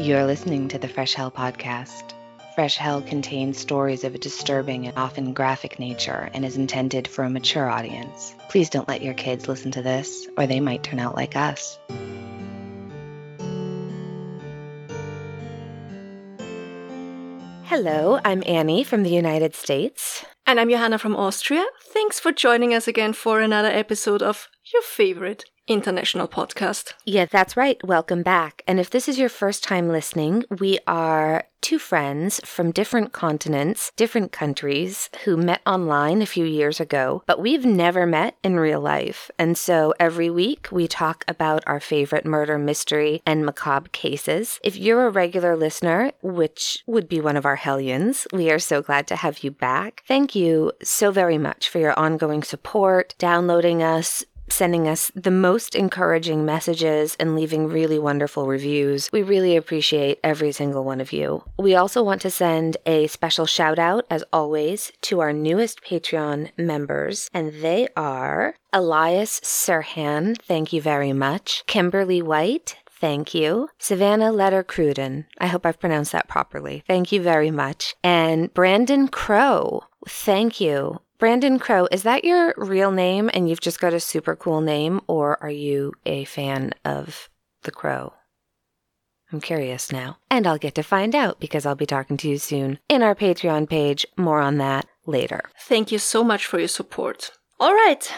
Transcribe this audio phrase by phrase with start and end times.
[0.00, 2.14] You're listening to the Fresh Hell podcast.
[2.54, 7.22] Fresh Hell contains stories of a disturbing and often graphic nature and is intended for
[7.22, 8.34] a mature audience.
[8.48, 11.78] Please don't let your kids listen to this, or they might turn out like us.
[17.64, 20.24] Hello, I'm Annie from the United States.
[20.46, 21.66] And I'm Johanna from Austria.
[21.92, 26.94] Thanks for joining us again for another episode of your favorite international podcast.
[27.04, 27.82] Yeah, that's right.
[27.86, 28.62] Welcome back.
[28.66, 33.92] And if this is your first time listening, we are two friends from different continents,
[33.96, 38.80] different countries who met online a few years ago, but we've never met in real
[38.80, 39.30] life.
[39.38, 44.58] And so every week we talk about our favorite murder mystery and macabre cases.
[44.64, 48.80] If you're a regular listener, which would be one of our hellions, we are so
[48.82, 50.02] glad to have you back.
[50.08, 55.74] Thank you so very much for your ongoing support, downloading us, sending us the most
[55.74, 59.08] encouraging messages and leaving really wonderful reviews.
[59.12, 61.44] We really appreciate every single one of you.
[61.58, 66.50] We also want to send a special shout out, as always, to our newest Patreon
[66.56, 73.70] members, and they are Elias Sirhan, thank you very much, Kimberly White, Thank you.
[73.78, 75.24] Savannah Letter Cruden.
[75.38, 76.84] I hope I've pronounced that properly.
[76.86, 77.94] Thank you very much.
[78.04, 79.84] And Brandon Crow.
[80.06, 81.00] Thank you.
[81.20, 85.02] Brandon Crow, is that your real name and you've just got a super cool name,
[85.06, 87.28] or are you a fan of
[87.64, 88.14] The Crow?
[89.30, 90.16] I'm curious now.
[90.30, 93.14] And I'll get to find out because I'll be talking to you soon in our
[93.14, 94.06] Patreon page.
[94.16, 95.42] More on that later.
[95.68, 97.32] Thank you so much for your support.
[97.60, 98.10] All right,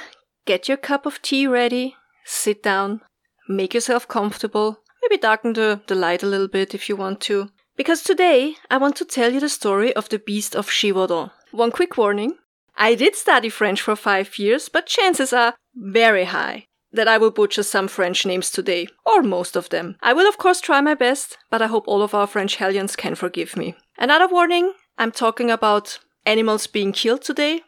[0.46, 3.00] get your cup of tea ready, sit down,
[3.48, 7.50] make yourself comfortable, maybe darken the, the light a little bit if you want to.
[7.76, 11.32] Because today I want to tell you the story of the beast of Gévaudan.
[11.50, 12.36] One quick warning
[12.76, 17.30] I did study French for five years, but chances are very high that I will
[17.30, 19.96] butcher some French names today, or most of them.
[20.02, 22.96] I will of course try my best, but I hope all of our French hellions
[22.96, 23.74] can forgive me.
[23.98, 27.62] Another warning, I'm talking about animals being killed today.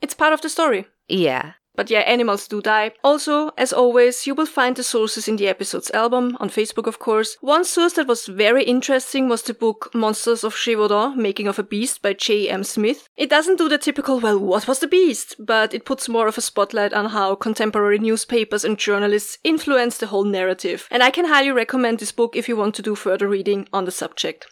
[0.00, 0.86] It's part of the story.
[1.08, 1.52] Yeah.
[1.80, 2.92] But yeah, animals do die.
[3.02, 6.98] Also, as always, you will find the sources in the episode's album, on Facebook of
[6.98, 7.38] course.
[7.40, 11.62] One source that was very interesting was the book Monsters of Gévaudan, Making of a
[11.62, 12.64] Beast by J.M.
[12.64, 13.08] Smith.
[13.16, 15.36] It doesn't do the typical, well, what was the beast?
[15.38, 20.08] But it puts more of a spotlight on how contemporary newspapers and journalists influence the
[20.08, 20.86] whole narrative.
[20.90, 23.86] And I can highly recommend this book if you want to do further reading on
[23.86, 24.46] the subject.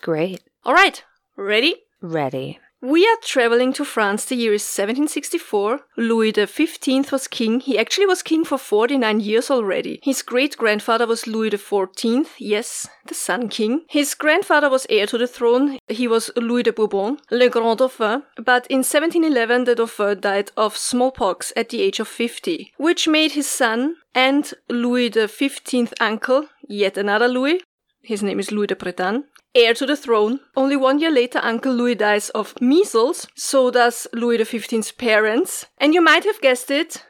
[0.00, 0.40] Great.
[0.64, 1.04] Alright,
[1.36, 1.74] ready?
[2.00, 2.58] Ready.
[2.82, 4.24] We are traveling to France.
[4.24, 5.80] The year is 1764.
[5.98, 7.60] Louis XV was king.
[7.60, 10.00] He actually was king for 49 years already.
[10.02, 12.26] His great grandfather was Louis XIV.
[12.38, 13.82] Yes, the Sun King.
[13.88, 15.78] His grandfather was heir to the throne.
[15.88, 18.22] He was Louis de Bourbon, Le Grand Dauphin.
[18.36, 23.32] But in 1711, the Dauphin died of smallpox at the age of 50, which made
[23.32, 27.60] his son and Louis XV uncle, yet another Louis,
[28.02, 29.24] his name is Louis de Bretagne,
[29.54, 30.40] heir to the throne.
[30.56, 35.66] Only one year later, Uncle Louis dies of measles, so does Louis XV's parents.
[35.78, 37.04] And you might have guessed it,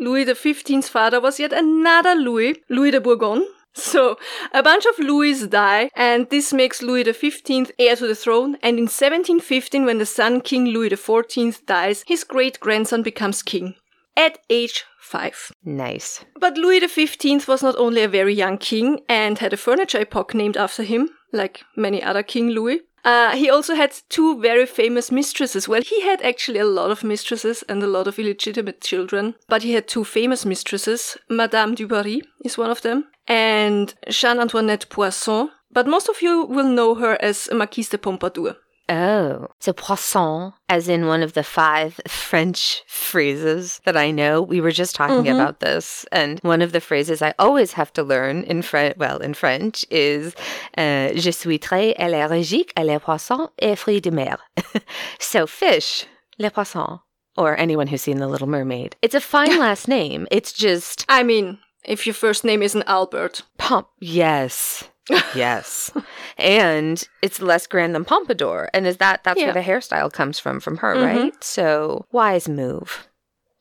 [0.00, 3.44] Louis XV's father was yet another Louis, Louis de Bourgogne.
[3.74, 4.16] So,
[4.52, 8.56] a bunch of Louis die, and this makes Louis XV heir to the throne.
[8.60, 13.76] And in 1715, when the Sun King Louis XIV dies, his great grandson becomes king
[14.16, 15.52] at age five.
[15.64, 16.24] Nice.
[16.40, 20.34] But Louis XV was not only a very young king and had a furniture epoch
[20.34, 22.80] named after him, like many other King Louis.
[23.04, 25.68] Uh, he also had two very famous mistresses.
[25.68, 29.62] Well, he had actually a lot of mistresses and a lot of illegitimate children, but
[29.62, 31.16] he had two famous mistresses.
[31.28, 35.50] Madame du Barry is one of them, and Jeanne Antoinette Poisson.
[35.70, 38.56] But most of you will know her as Marquise de Pompadour.
[38.90, 44.40] Oh, so poisson, as in one of the five French phrases that I know.
[44.40, 45.34] We were just talking mm-hmm.
[45.34, 49.18] about this, and one of the phrases I always have to learn in French, well,
[49.18, 50.34] in French, is
[50.78, 54.38] uh, "Je suis très allergique à les poissons et fruits de mer."
[55.18, 56.06] so fish,
[56.38, 57.00] les poissons,
[57.36, 58.96] or anyone who's seen The Little Mermaid.
[59.02, 60.26] It's a fine last name.
[60.30, 61.04] It's just.
[61.10, 63.42] I mean, if your first name isn't Albert.
[63.58, 63.88] Pump.
[64.00, 64.88] Yes
[65.34, 65.90] yes.
[66.36, 68.70] And it's less grand than Pompadour.
[68.72, 69.46] And is that that's yeah.
[69.46, 71.18] where the hairstyle comes from from her, mm-hmm.
[71.18, 71.44] right?
[71.44, 73.08] So wise move.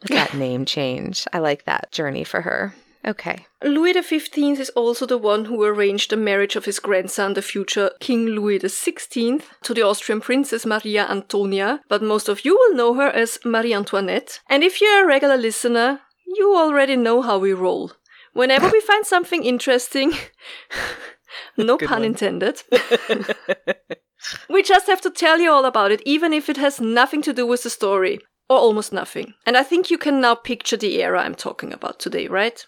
[0.02, 1.28] That name change.
[1.34, 2.74] I like that journey for her.
[3.06, 3.46] Okay.
[3.64, 7.92] Louis XV is also the one who arranged the marriage of his grandson, the future
[8.02, 12.96] King Louis XVI, to the Austrian princess Maria Antonia, but most of you will know
[12.96, 14.42] her as Marie Antoinette.
[14.50, 17.94] And if you're a regular listener, you already know how we roll.
[18.34, 20.12] Whenever we find something interesting,
[21.58, 22.06] no Good pun one.
[22.06, 22.62] intended.
[24.50, 27.34] we just have to tell you all about it, even if it has nothing to
[27.34, 28.20] do with the story,
[28.50, 29.34] or almost nothing.
[29.46, 32.66] And I think you can now picture the era I'm talking about today, right?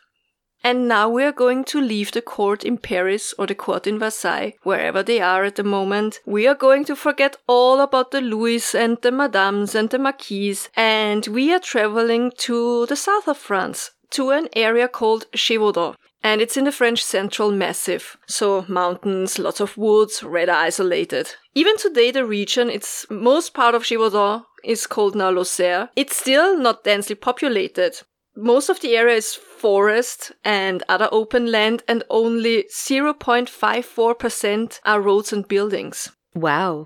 [0.62, 3.98] And now we are going to leave the court in Paris or the court in
[3.98, 6.20] Versailles, wherever they are at the moment.
[6.26, 10.70] We are going to forget all about the Louis and the Madames and the Marquise,
[10.76, 15.96] and we are traveling to the south of France, to an area called Gévaudan.
[16.22, 18.18] And it's in the French Central Massif.
[18.28, 21.34] So mountains, lots of woods, rather isolated.
[21.56, 25.90] Even today, the region, its most part of Gévaudan is called now Lozère.
[25.96, 28.02] It's still not densely populated.
[28.36, 35.34] Most of the area is forest and other open land and only 0.54% are roads
[35.34, 36.12] and buildings.
[36.36, 36.86] Wow.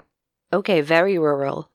[0.51, 1.69] Okay, very rural.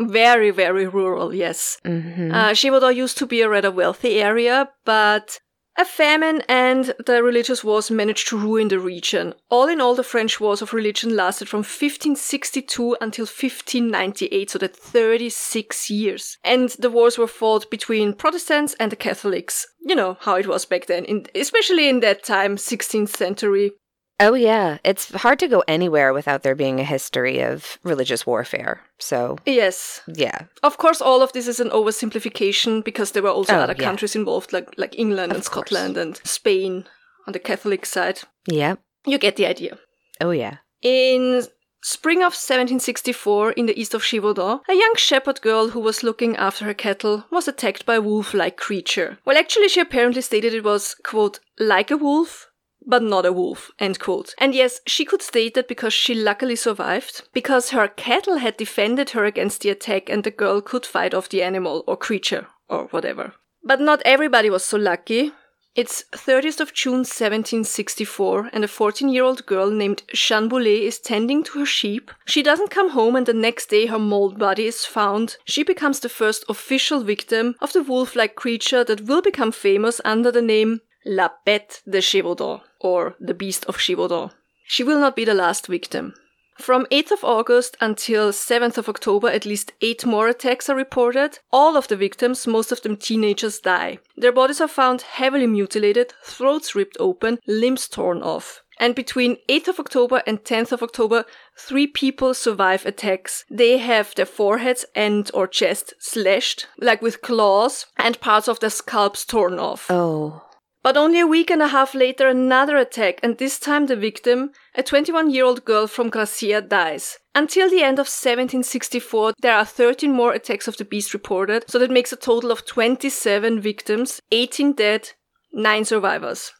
[0.00, 1.78] Very, very rural, yes.
[1.84, 2.32] Mm-hmm.
[2.32, 5.40] Uh, used to be a rather wealthy area, but
[5.80, 9.32] a famine and the religious wars managed to ruin the region.
[9.48, 14.76] All in all, the French wars of religion lasted from 1562 until 1598, so that
[14.76, 16.36] 36 years.
[16.44, 19.66] And the wars were fought between Protestants and the Catholics.
[19.80, 23.72] You know how it was back then, in, especially in that time, 16th century.
[24.20, 24.78] Oh, yeah.
[24.84, 28.82] It's hard to go anywhere without there being a history of religious warfare.
[28.98, 30.02] So, Yes.
[30.06, 30.42] yeah.
[30.62, 33.84] Of course, all of this is an oversimplification because there were also Oh, other yeah.
[33.84, 35.68] countries involved, like, like England Of and course.
[35.70, 36.84] Scotland and Spain
[37.26, 38.20] on the Catholic side.
[38.46, 38.74] Yeah.
[39.06, 39.78] You get the idea.
[40.20, 40.56] Oh, yeah.
[40.82, 41.46] In
[41.82, 46.36] spring of 1764, in the east of Gévaudan, a young shepherd girl who was looking
[46.36, 49.16] after her cattle was attacked by a wolf-like creature.
[49.24, 52.49] Well, actually, she apparently stated it was, quote, like a wolf,
[52.86, 54.34] but not a wolf, end quote.
[54.38, 59.10] And yes, she could state that because she luckily survived, because her cattle had defended
[59.10, 62.84] her against the attack and the girl could fight off the animal or creature or
[62.86, 63.34] whatever.
[63.62, 65.32] But not everybody was so lucky.
[65.76, 70.98] It's 30th of June 1764, and a 14 year old girl named Jeanne Boulet is
[70.98, 72.10] tending to her sheep.
[72.24, 75.36] She doesn't come home, and the next day her mauled body is found.
[75.44, 80.00] She becomes the first official victim of the wolf like creature that will become famous
[80.04, 84.32] under the name La Bête de Gévaudan, or the Beast of Gévaudan.
[84.66, 86.14] She will not be the last victim.
[86.60, 91.38] From 8th of August until 7th of October, at least eight more attacks are reported.
[91.50, 93.98] All of the victims, most of them teenagers, die.
[94.16, 98.62] Their bodies are found heavily mutilated, throats ripped open, limbs torn off.
[98.78, 101.24] And between 8th of October and 10th of October,
[101.56, 103.44] three people survive attacks.
[103.50, 108.70] They have their foreheads and or chest slashed, like with claws, and parts of their
[108.70, 109.90] scalps torn off.
[109.90, 110.42] Oh.
[110.82, 114.52] But only a week and a half later, another attack, and this time the victim,
[114.74, 117.18] a 21 year old girl from Gracia, dies.
[117.34, 121.78] Until the end of 1764, there are 13 more attacks of the beast reported, so
[121.78, 125.10] that makes a total of 27 victims, 18 dead,
[125.52, 126.52] 9 survivors.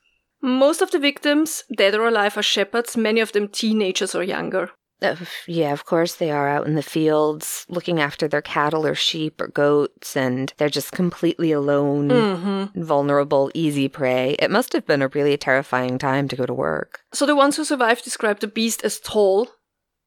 [0.43, 4.71] Most of the victims, dead or alive, are shepherds, many of them teenagers or younger.
[5.03, 5.17] Uh,
[5.47, 9.41] yeah, of course they are out in the fields looking after their cattle or sheep
[9.41, 12.83] or goats, and they're just completely alone, Mm-hmm.
[12.83, 14.37] vulnerable, easy prey.
[14.39, 17.01] It must have been a really terrifying time to go to work.
[17.13, 19.49] So the ones who survived describe the beast as tall.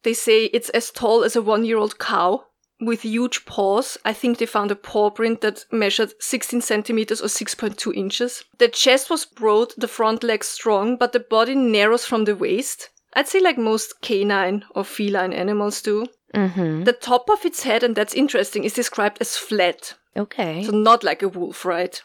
[0.03, 2.43] They say it's as tall as a one year old cow
[2.81, 3.97] with huge paws.
[4.03, 8.43] I think they found a paw print that measured 16 centimeters or 6.2 inches.
[8.59, 12.89] The chest was broad, the front legs strong, but the body narrows from the waist.
[13.15, 16.07] I'd say like most canine or feline animals do.
[16.33, 16.83] Mm-hmm.
[16.83, 19.95] The top of its head, and that's interesting, is described as flat.
[20.17, 20.63] Okay.
[20.63, 22.01] So not like a wolf, right?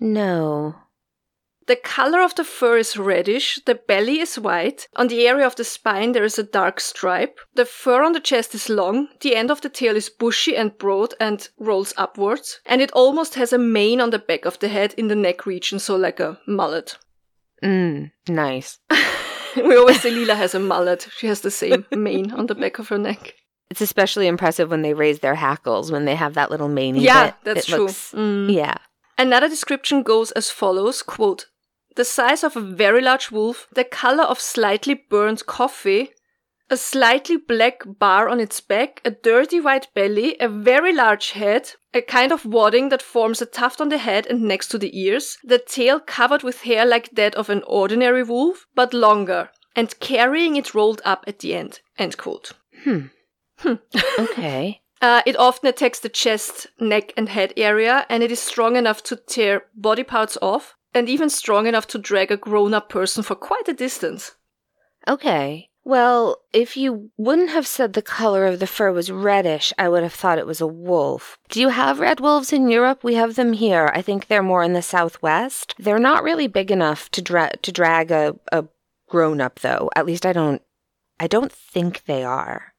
[0.00, 0.74] no.
[1.66, 5.56] The color of the fur is reddish, the belly is white, on the area of
[5.56, 9.34] the spine there is a dark stripe, the fur on the chest is long, the
[9.34, 13.52] end of the tail is bushy and broad and rolls upwards, and it almost has
[13.52, 16.38] a mane on the back of the head in the neck region, so like a
[16.46, 16.98] mullet.
[17.64, 18.78] Mm, nice.
[19.64, 22.78] we always say Lila has a mullet, she has the same mane on the back
[22.78, 23.34] of her neck.
[23.70, 27.26] It's especially impressive when they raise their hackles, when they have that little maney Yeah,
[27.26, 27.34] bit.
[27.44, 27.78] that's It true.
[27.86, 28.52] looks- Mm.
[28.52, 28.74] Yeah.
[29.18, 31.46] Another description goes as follows, quote,
[31.96, 36.10] the size of a very large wolf, the color of slightly burnt coffee,
[36.70, 41.72] a slightly black bar on its back, a dirty white belly, a very large head,
[41.96, 44.96] a kind of wadding that forms a tuft on the head and next to the
[44.98, 49.98] ears, the tail covered with hair like that of an ordinary wolf, but longer, and
[49.98, 51.80] carrying it rolled up at the end.
[51.98, 52.52] End quote.
[54.18, 54.82] Okay.
[55.00, 59.02] Uh, it often attacks the chest, neck, and head area, and it is strong enough
[59.02, 63.22] to tear body parts off, and even strong enough to drag a grown up person
[63.22, 64.32] for quite a distance.
[65.08, 65.70] Okay.
[65.86, 70.02] Well, if you wouldn't have said the color of the fur was reddish, I would
[70.02, 71.38] have thought it was a wolf.
[71.48, 73.04] Do you have red wolves in Europe?
[73.04, 73.88] We have them here.
[73.94, 75.76] I think they're more in the southwest.
[75.78, 78.64] They're not really big enough to dra- to drag a, a
[79.08, 79.88] grown up though.
[79.94, 80.60] At least I don't
[81.20, 82.74] I don't think they are.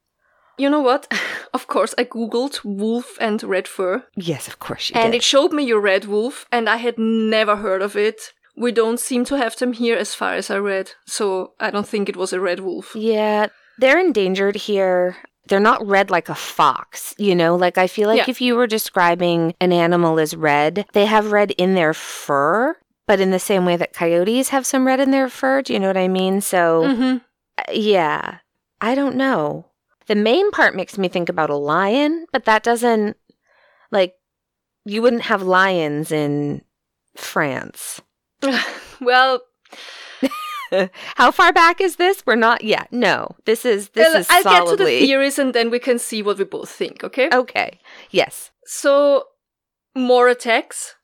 [0.58, 1.10] You know what?
[1.54, 5.06] of course, I googled wolf and red fur, Yes, of course you and did.
[5.06, 8.34] And it showed me your red wolf, and I had never heard of it.
[8.58, 11.86] We don't seem to have them here as far as I read, so I don't
[11.86, 12.94] think it was a red wolf.
[12.96, 13.46] Yeah,
[13.78, 15.16] they're endangered here.
[15.46, 17.56] They're not red like a fox, you know?
[17.56, 18.24] Like, I feel like Yeah.
[18.28, 23.20] if you were describing an animal as red, they have red in their fur, but
[23.20, 25.62] in the same way that coyotes have some red in their fur.
[25.62, 26.40] Do you know what I mean?
[26.40, 27.16] So, hmm
[27.56, 28.38] uh, yeah,
[28.80, 29.66] I don't know.
[30.06, 33.16] The main part makes me think about a lion, but that doesn't,
[33.90, 34.14] like,
[34.84, 36.62] you wouldn't have lions in
[37.16, 38.00] France.
[39.00, 39.42] well,
[41.16, 42.22] How far back is this?
[42.26, 42.88] We're not yet.
[42.92, 45.98] No, this is this well, is I'll get to the theories and then we can
[45.98, 47.28] see what we both think, okay?
[47.32, 47.80] okay.
[48.10, 48.50] Yes.
[48.64, 49.24] So,
[49.94, 50.94] more attacks.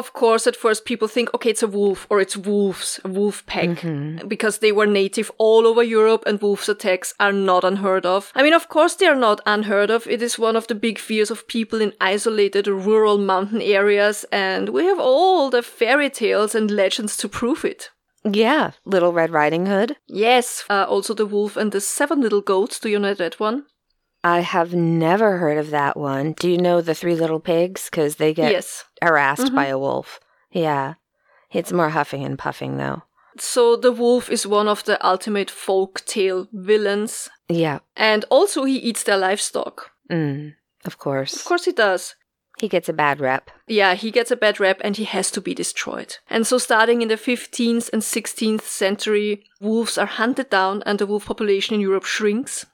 [0.00, 3.44] Of course, at first people think, okay, it's a wolf or it's wolves, a wolf
[3.44, 3.68] pack.
[3.68, 4.26] Mhm.
[4.34, 8.32] Because they were native all over Europe and wolves' attacks are not unheard of.
[8.34, 10.06] I mean, of course, they are not unheard of.
[10.06, 14.68] It is one of the big fears of people in isolated rural mountain areas, and
[14.70, 17.90] we have all the fairy tales and legends to prove it.
[18.24, 19.96] Yeah, Little Red Riding Hood.
[20.06, 22.80] Yes, uh, also the wolf and the seven little goats.
[22.80, 23.64] Do you know that one?
[24.22, 26.32] I have never heard of that one.
[26.32, 27.88] Do you know the Three Little Pigs?
[27.90, 28.84] Because they get Yes.
[29.00, 29.54] harassed Mhm.
[29.54, 30.20] by a wolf.
[30.52, 30.94] Yeah,
[31.50, 33.02] it's more huffing and puffing though.
[33.38, 37.78] So the wolf is one of the ultimate folk tale villains, Yeah.
[37.96, 39.90] and also he eats their livestock.
[40.10, 41.34] Mm, of course.
[41.34, 42.16] Of course he does.
[42.58, 43.50] He gets a bad rep.
[43.68, 46.18] Yeah, he gets a bad rap and he has to be destroyed.
[46.28, 51.06] And so, starting in the 15th and 16th century, wolves are hunted down and the
[51.06, 52.66] wolf population in Europe shrinks.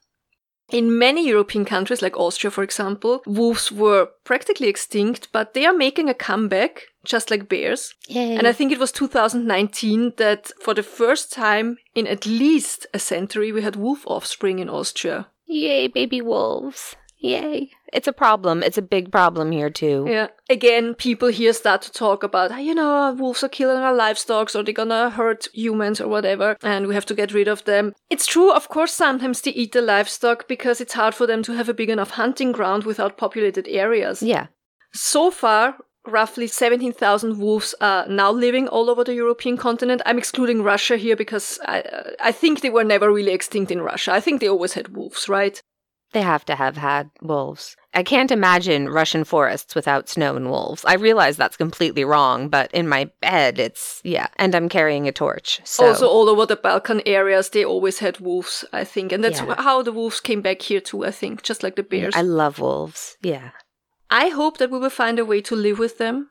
[0.71, 5.73] In many European countries, like Austria, for example, wolves were practically extinct, but they are
[5.73, 7.95] making a comeback, just like bears.
[8.09, 8.35] Yay.
[8.35, 12.99] And I think it was 2019 that for the first time in at least a
[12.99, 15.29] century, we had wolf offspring in Austria.
[15.47, 16.97] Yay, baby wolves.
[17.19, 17.71] Yay.
[17.93, 18.63] It's a problem.
[18.63, 20.07] It's a big problem here too.
[20.09, 20.29] Yeah.
[20.51, 24.55] Again, people here start to talk about, "Ah, you know, wolves are killing our livestock,
[24.55, 27.95] or they're gonna hurt humans or whatever, and we have to get rid of them.
[28.11, 31.53] It's true, of course, sometimes they eat the livestock because it's hard for them to
[31.53, 34.23] have a big enough hunting ground without populated areas.
[34.23, 34.47] Yeah.
[34.93, 35.77] So far,
[36.07, 40.03] roughly 17,000 wolves are now living all over the European continent.
[40.07, 41.83] I'm excluding Russia here because I,
[42.21, 44.13] I think they were never really extinct in Russia.
[44.13, 45.61] I think they always had wolves, right?
[46.17, 47.77] They have to have had wolves.
[47.93, 50.83] I can't imagine Russian forests without snow and wolves.
[50.87, 54.29] I realize that's completely wrong, but in my head, it's, yeah.
[54.37, 55.61] And I'm carrying a torch.
[55.65, 59.13] So, Also, all over the Balkan areas, they always had wolves, I think.
[59.13, 59.61] And that's Yeah.
[59.61, 62.17] how the wolves came back here too, I think, just like the bears.
[62.17, 63.19] I love wolves.
[63.21, 63.51] Yeah.
[64.09, 66.31] I hope that we will find a way to live with them.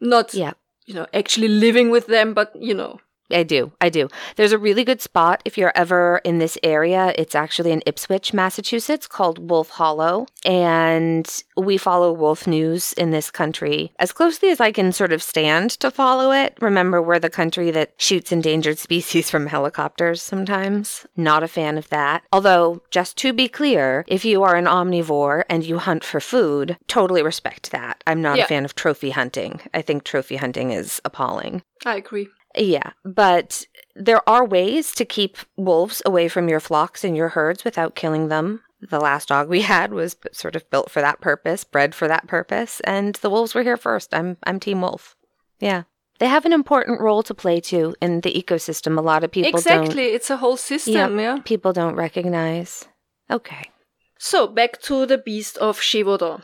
[0.00, 0.54] Not, Yeah.
[0.86, 3.00] you know, actually living with them, but, you know.
[3.30, 3.72] I do.
[3.80, 4.08] I do.
[4.36, 7.12] There's a really good spot if you're ever in this area.
[7.18, 10.26] It's actually in Ipswich, Massachusetts, called Wolf Hollow.
[10.44, 15.22] And we follow wolf news in this country as closely as I can sort of
[15.22, 16.56] stand to follow it.
[16.60, 21.06] Remember, we're the country that shoots endangered species from helicopters sometimes.
[21.16, 22.22] Not a fan of that.
[22.32, 26.76] Although, just to be clear, if you are an omnivore and you hunt for food,
[26.86, 28.02] totally respect that.
[28.06, 28.44] I'm not Yeah.
[28.44, 29.60] a fan of trophy hunting.
[29.74, 31.62] I think trophy hunting is appalling.
[31.84, 32.28] I agree.
[32.56, 33.64] Yeah, but
[33.94, 38.28] there are ways to keep wolves away from your flocks and your herds without killing
[38.28, 38.62] them.
[38.80, 42.26] The last dog we had was sort of built for that purpose, bred for that
[42.26, 44.14] purpose, and the wolves were here first.
[44.14, 45.16] I'm I'm team wolf.
[45.60, 45.82] Yeah.
[46.20, 48.98] They have an important role to play too in the ecosystem.
[48.98, 50.04] A lot of people exactly.
[50.06, 51.10] It's a whole system, Yep.
[51.20, 51.42] yeah.
[51.44, 52.88] people don't recognize.
[53.30, 53.70] Okay.
[54.18, 56.42] So, back to the beast of Gévaudan.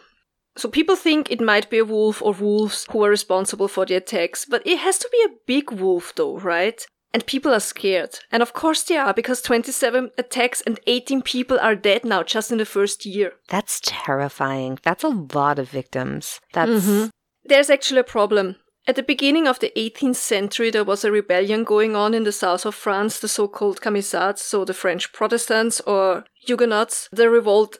[0.57, 3.97] So, people think it might be a wolf or wolves who are responsible for the
[3.97, 6.85] attacks, but it has to be a big wolf, though, right?
[7.13, 8.19] And people are scared.
[8.33, 12.51] And of course they are, because 27 attacks and 18 people are dead now just
[12.51, 13.35] in the first year.
[13.49, 14.81] That's terrifying.
[14.83, 16.41] That's a lot of victims.
[16.53, 17.11] That's Mhm.
[17.45, 18.57] There's actually a problem.
[18.87, 22.33] At the beginning of the 18th century, there was a rebellion going on in the
[22.33, 27.09] south of France, the so-called Camisards, so the French Protestants or Huguenots.
[27.13, 27.79] The revolt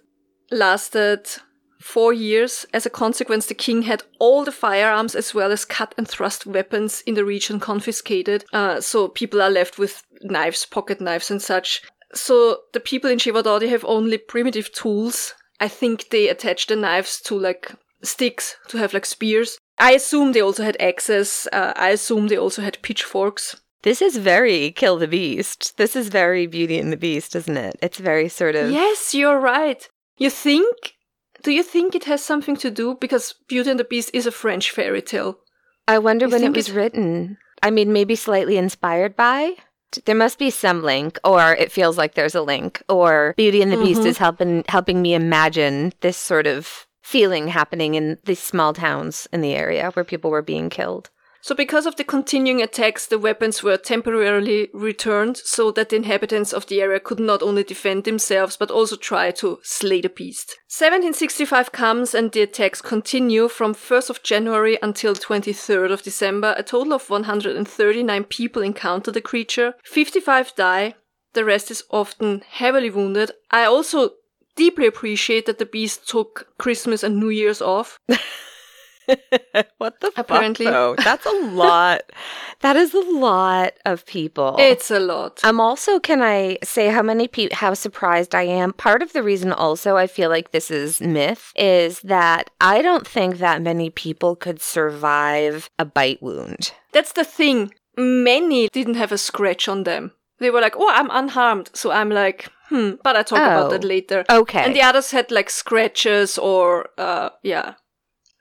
[0.51, 1.27] lasted
[1.81, 2.67] four years.
[2.73, 6.47] As a consequence, the king had all the firearms as well as cut and thrust
[6.47, 8.45] weapons in the region confiscated.
[8.53, 11.83] Uh, so people are left with knives, pocket knives and such.
[12.15, 15.35] So the people in they have only primitive tools.
[15.61, 19.59] I think they attach the knives to like sticks to have like spears.
[19.79, 21.49] I assume they also had axes.
[21.53, 23.57] Uh, I assume they also had pitchforks.
[23.83, 25.77] This is very Kill the Beast.
[25.77, 27.77] This is very Beauty and the Beast, isn't it?
[27.83, 29.87] It's very sort of Yes, you're right.
[30.17, 30.95] You think?
[31.45, 34.33] Do you think it has something to do because Beauty and the Beast is a
[34.33, 35.39] French fairy tale?
[35.87, 37.37] I wonder You when it was it- written.
[37.63, 39.55] I mean, maybe slightly inspired by.
[40.07, 43.71] There must be some link, or it feels like there's a link, or Beauty and
[43.71, 44.07] the Beast Mhm.
[44.07, 49.41] is helping helping me imagine this sort of feeling happening in these small towns in
[49.43, 51.11] the area where people were being killed.
[51.45, 56.55] So because of the continuing attacks, the weapons were temporarily returned so that the inhabitants
[56.55, 60.57] of the area could not only defend themselves but also try to slay the beast.
[60.71, 66.55] 1765 comes and the attacks continue from 1st of January until 23rd of December.
[66.57, 69.75] A total of 139 people encounter the creature.
[69.85, 70.95] 55 die.
[71.35, 73.33] The rest is often heavily wounded.
[73.51, 74.13] I also
[74.57, 77.99] deeply appreciate that the beast took Christmas and New Year's off.
[79.79, 80.67] what the Apparently.
[80.67, 80.73] fuck?
[80.75, 80.95] Though?
[80.97, 82.03] That's a lot.
[82.61, 84.57] that is a lot of people.
[84.59, 85.41] It's a lot.
[85.45, 88.73] I'm also, can I say how many people, how surprised I am?
[88.73, 93.07] Part of the reason also I feel like this is myth is that I don't
[93.07, 96.73] think that many people could survive a bite wound.
[96.93, 97.73] That's the thing.
[97.97, 100.13] Many didn't have a scratch on them.
[100.41, 101.71] They were like, oh, I'm unharmed.
[101.75, 103.71] So I'm like, hmm, but I talk about Oh.
[103.71, 104.25] that later.
[104.29, 104.65] Okay.
[104.65, 107.75] And the others had like scratches or, uh, yeah.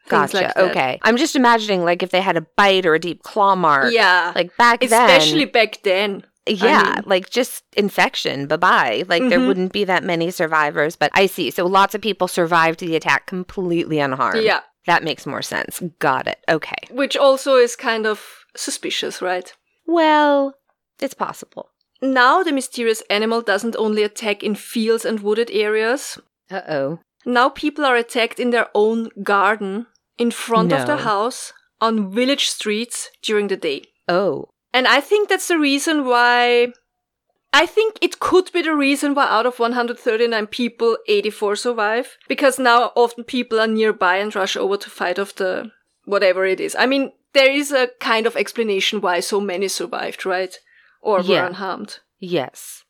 [0.09, 0.37] Gotcha.
[0.37, 0.99] like okay.
[1.03, 3.93] I'm just imagining like if they had a bite or a deep claw mark.
[3.93, 4.31] Yeah.
[4.35, 5.51] Like back Especially then.
[5.51, 6.25] back then.
[6.45, 8.47] Yeah, mean- like just infection.
[8.47, 9.03] Bye bye.
[9.07, 9.47] Like there Mhm.
[9.47, 11.51] wouldn't be that many survivors, but I see.
[11.51, 14.43] So lots of people survived the attack completely unharmed.
[14.43, 14.59] Yeah.
[14.85, 15.81] That makes more sense.
[15.99, 16.39] Got it.
[16.49, 16.75] Okay.
[16.91, 18.21] Which also is kind of
[18.57, 19.53] suspicious, right?
[19.85, 20.55] Well,
[20.99, 21.69] it's possible.
[22.01, 26.19] Now the mysterious animal doesn't only attack in fields and wooded areas.
[26.51, 26.99] Uh oh.
[27.25, 29.87] Now people are attacked in their own garden,
[30.23, 31.51] in front of the house,
[31.81, 33.83] on village streets during the day.
[34.07, 34.49] Oh.
[34.73, 36.71] And I think that's the reason why.
[37.55, 42.17] I think it could be the reason why out of 139 people, 84 survive.
[42.27, 45.71] Because now often people are nearby and rush over to fight off the
[46.05, 46.75] whatever it is.
[46.79, 50.55] I mean, there is a kind of explanation why so many survived, right?
[51.01, 51.99] Or were unharmed.
[52.17, 52.82] Yes.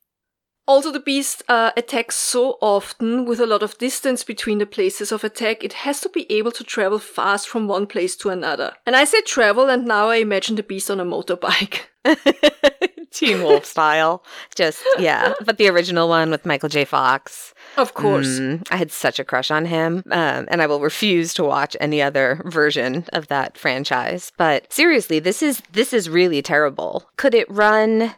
[0.65, 5.11] Also, the beast uh, attacks so often with a lot of distance between the places
[5.11, 8.73] of attack, it has to be able to travel fast from one place to another.
[8.85, 11.81] And I say travel, and now I imagine the beast on a motorbike.
[13.11, 14.23] Teen Wolf style.
[14.55, 15.33] Just, yeah.
[15.45, 16.83] But the original one with Michael J.
[16.83, 17.53] Fox.
[17.77, 18.39] Of course.
[18.39, 20.03] Mm, I had such a crush on him.
[20.09, 24.31] Um, and I will refuse to watch any other version of that franchise.
[24.37, 27.09] But seriously, this is this is really terrible.
[27.17, 28.15] Could it run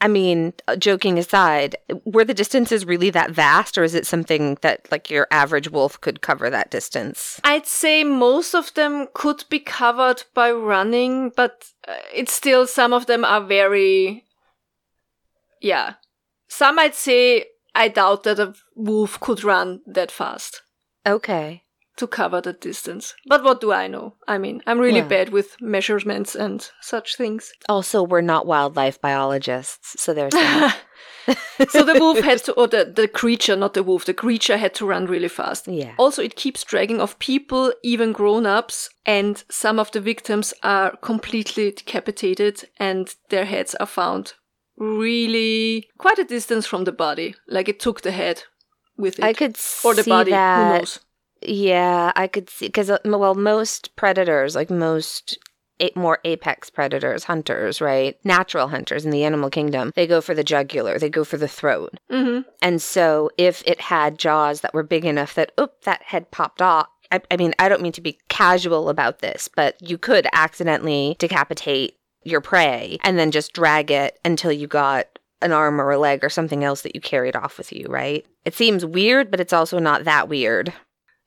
[0.00, 4.56] I mean, uh, joking aside, were the distances really that vast, or is it something
[4.60, 7.40] that, like, your average wolf could cover that distance?
[7.42, 12.92] I'd say most of them could be covered by running, but uh, it's still some
[12.92, 14.24] of them are very.
[15.60, 15.94] Yeah.
[16.48, 20.62] Some I'd say I doubt that a wolf could run that fast
[21.06, 21.62] Okay.
[21.98, 23.14] To cover the distance.
[23.26, 24.14] But what do I know?
[24.26, 25.08] I mean, I'm really Yeah.
[25.08, 27.52] bad with measurements and such things.
[27.68, 30.76] Also, we're not wildlife biologists, so there's that.
[31.68, 34.74] so the wolf had to, or the, the creature, not the wolf, the creature had
[34.74, 35.68] to run really fast.
[35.68, 35.92] yeah.
[35.98, 40.96] Also, it keeps dragging off people, even grown ups, and some of the victims are
[41.02, 44.34] completely decapitated and their heads are found
[44.76, 47.34] really quite a distance from the body.
[47.48, 48.44] Like it took the head
[48.96, 49.24] with it.
[49.24, 50.56] I could or the see body, that.
[50.72, 51.00] who knows?
[51.42, 55.38] Yeah, I could see because well, most predators, like most
[55.80, 58.16] a- more apex predators, hunters, right?
[58.24, 61.48] Natural hunters in the animal kingdom, they go for the jugular, they go for the
[61.48, 61.94] throat.
[62.10, 66.30] hmm And so, if it had jaws that were big enough that, oop, that head
[66.30, 66.88] popped off.
[67.10, 71.16] I, I mean, I don't mean to be casual about this, but you could accidentally
[71.18, 75.06] decapitate your prey and then just drag it until you got
[75.40, 78.26] an arm or a leg or something else that you carried off with you, right?
[78.44, 80.74] It seems weird, but it's also not that weird.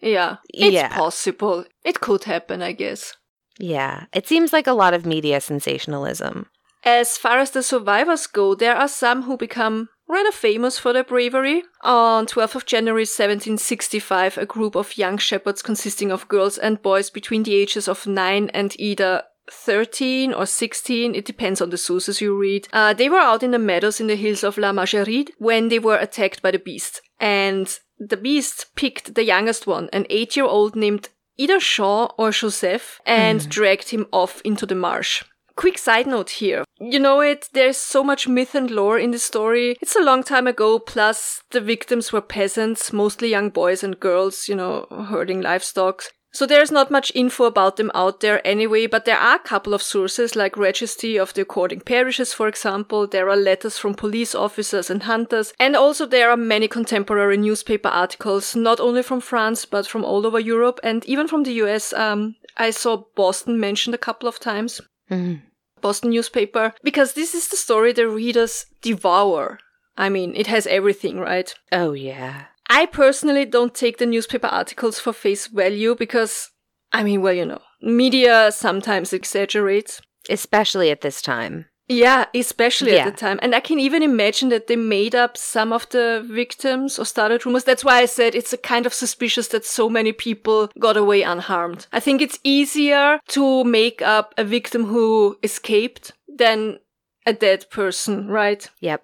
[0.01, 0.37] Yeah.
[0.53, 0.95] It's Yeah.
[0.95, 1.65] possible.
[1.83, 3.13] It could happen, I guess.
[3.59, 6.47] Yeah, it seems like a lot of media sensationalism.
[6.83, 11.03] As far as the survivors go, there are some who become rather famous for their
[11.03, 11.63] bravery.
[11.83, 17.09] On 12th of January 1765, a group of young shepherds consisting of girls and boys
[17.11, 22.21] between the ages of 9 and either 13 or 16, it depends on the sources
[22.21, 22.67] you read.
[22.73, 25.79] Uh, they were out in the meadows in the hills of La Margeride when they
[25.79, 27.01] were attacked by the beast.
[27.19, 32.31] And the beast picked the youngest one, an eight year old named either Jean or
[32.31, 33.49] Joseph, and hmm.
[33.49, 35.23] dragged him off into the marsh.
[35.55, 36.63] Quick side note here.
[36.79, 39.77] You know it, there's so much myth and lore in this story.
[39.81, 44.47] It's a long time ago, plus the victims were peasants, mostly young boys and girls,
[44.47, 46.03] you know, herding livestock.
[46.33, 49.73] So there's not much info about them out there anyway, but there are a couple
[49.73, 53.05] of sources like Registry of the According Parishes, for example.
[53.05, 57.89] There are letters from police officers and hunters, and also there are many contemporary newspaper
[57.89, 61.91] articles, not only from France, but from all over Europe and even from the US.
[61.91, 64.81] Um, I saw Boston mentioned a couple of times.
[65.09, 65.41] Mhm.
[65.81, 69.57] Boston newspaper, because this is the story the readers devour.
[69.97, 71.53] I mean, it has everything, right?
[71.71, 72.45] Oh, yeah.
[72.73, 76.49] I personally don't take the newspaper articles for face value because,
[76.93, 80.01] I mean, well, you know, Media sometimes exaggerates.
[80.29, 81.65] Especially at this time.
[81.87, 83.07] Yeah, especially Yeah.
[83.07, 83.39] at the time.
[83.41, 87.45] And I can even imagine that they made up some of the victims or started
[87.45, 87.65] rumors.
[87.65, 91.23] That's why I said it's a kind of suspicious that so many people got away
[91.23, 91.87] unharmed.
[91.91, 96.79] I think it's easier to make up a victim who escaped than
[97.25, 98.69] a dead person, right?
[98.79, 99.03] Yep.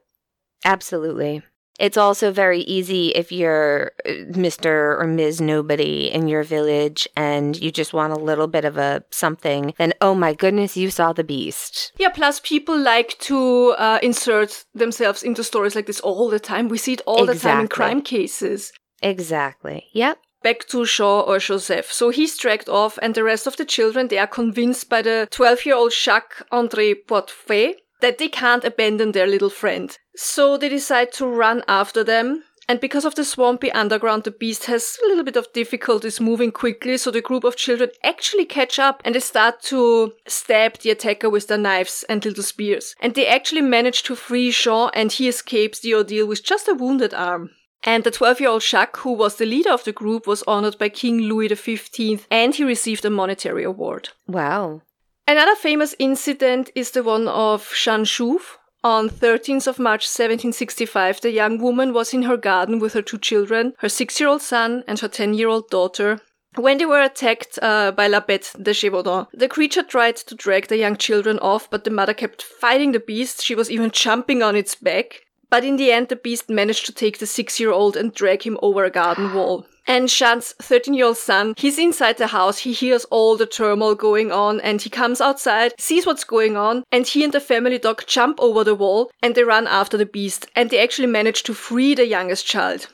[0.63, 1.41] Absolutely.
[1.80, 5.00] It's also very easy if you're uh, Mr.
[5.00, 5.42] or Ms.
[5.42, 9.94] Nobody in your village and you just want a little bit of a something, then
[10.02, 11.92] oh my goodness, you saw the beast.
[11.98, 16.68] Yeah, plus people like to uh, insert themselves into stories like this all the time.
[16.68, 18.72] We see it all the time in crime cases.
[19.02, 19.86] Exactly.
[19.94, 20.18] Yep.
[20.44, 21.92] back to Jean or Joseph.
[21.92, 25.28] So he's dragged off, and the rest of the children they are convinced by the
[25.32, 29.98] 12-year-old Jacques André Portefaix that they can't abandon their little friend.
[30.16, 32.44] So they decide to run after them.
[32.70, 36.52] And because of the swampy underground, the beast has a little bit of difficulties moving
[36.52, 40.90] quickly, so the group of children actually catch up and they start to stab the
[40.90, 42.94] attacker with their knives and little spears.
[43.00, 46.74] And they actually manage to free Jean and he escapes the ordeal with just a
[46.74, 47.52] wounded arm.
[47.84, 50.78] And the 12 year old Jacques, who was the leader of the group, was honored
[50.78, 54.10] by King Louis XV and he received a monetary award.
[54.28, 54.82] Wow.
[55.30, 58.58] Another famous incident is the one of Jeanne Jouve.
[58.82, 63.18] On 13th of March 1765, the young woman was in her garden with her two
[63.18, 66.22] children, her six year old son and her 10 year old daughter.
[66.56, 70.68] When they were attacked uh, by La Bête de Gévaudan, the creature tried to drag
[70.68, 73.44] the young children off, but the mother kept fighting the beast.
[73.44, 75.26] She was even jumping on its back.
[75.50, 78.44] But in the end, the beast managed to take the six year old and drag
[78.44, 79.66] him over a garden wall.
[79.88, 83.95] And Jeanne's 13 year old son, he's inside the house, he hears all the turmoil
[83.95, 87.78] going on, and he comes outside, sees what's going on, and he and the family
[87.78, 91.43] dog jump over the wall, and they run after the beast, and they actually manage
[91.43, 92.88] to free the youngest child.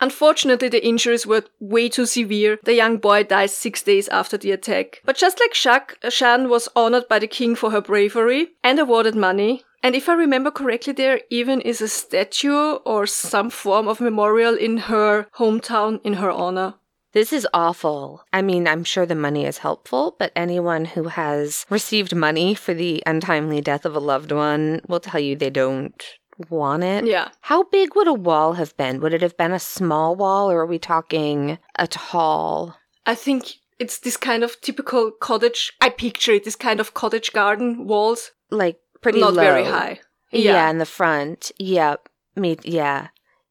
[0.00, 2.58] Unfortunately, the injuries were way too severe.
[2.64, 5.00] The young boy dies six days after the attack.
[5.04, 9.14] But just like Jacques, Jeanne was honored by the king for her bravery and awarded
[9.14, 9.62] money.
[9.82, 14.54] And if I remember correctly, there even is a statue or some form of memorial
[14.54, 16.74] in her hometown in her honor.
[17.12, 18.24] This is awful.
[18.32, 22.72] I mean, I'm sure the money is helpful, but anyone who has received money for
[22.72, 26.02] the untimely death of a loved one will tell you they don't
[26.48, 27.06] want it.
[27.06, 27.28] Yeah.
[27.42, 29.00] How big would a wall have been?
[29.00, 32.76] Would it have been a small wall or are we talking a tall?
[33.04, 35.72] I think it's this kind of typical cottage.
[35.80, 38.30] I picture it, this kind of cottage garden walls.
[38.50, 39.42] Like pretty not low.
[39.42, 40.00] very high.
[40.30, 40.70] Yeah.
[40.70, 41.52] in the front.
[41.58, 42.08] Yep.
[42.36, 43.08] Me yeah.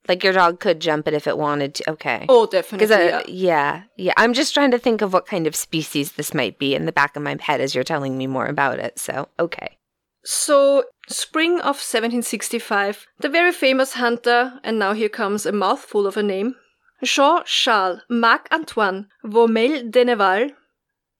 [0.08, 1.92] Like your dog could jump it if it wanted to.
[1.92, 2.26] Okay.
[2.28, 2.88] Oh, definitely.
[2.88, 3.18] Yeah.
[3.18, 4.14] uh, yeah, yeah.
[4.18, 6.92] I'm just trying to think of what kind of species this might be in the
[6.92, 8.98] back of my head as you're telling me more about it.
[8.98, 9.78] So okay.
[10.24, 16.16] So, spring of 1765, the very famous hunter, and now here comes a mouthful of
[16.16, 16.56] a name,
[17.04, 20.52] Jean Charles Marc Antoine Vaumesle d'Enneval,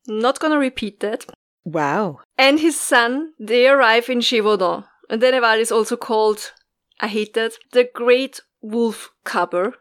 [0.08, 1.26] not gonna repeat that,
[1.64, 2.20] Wow.
[2.38, 4.86] and his son, they arrive in Gévaudan.
[5.10, 6.54] And d'Enneval is also called,
[7.00, 9.74] I hate that, the Great Wolf Cubber,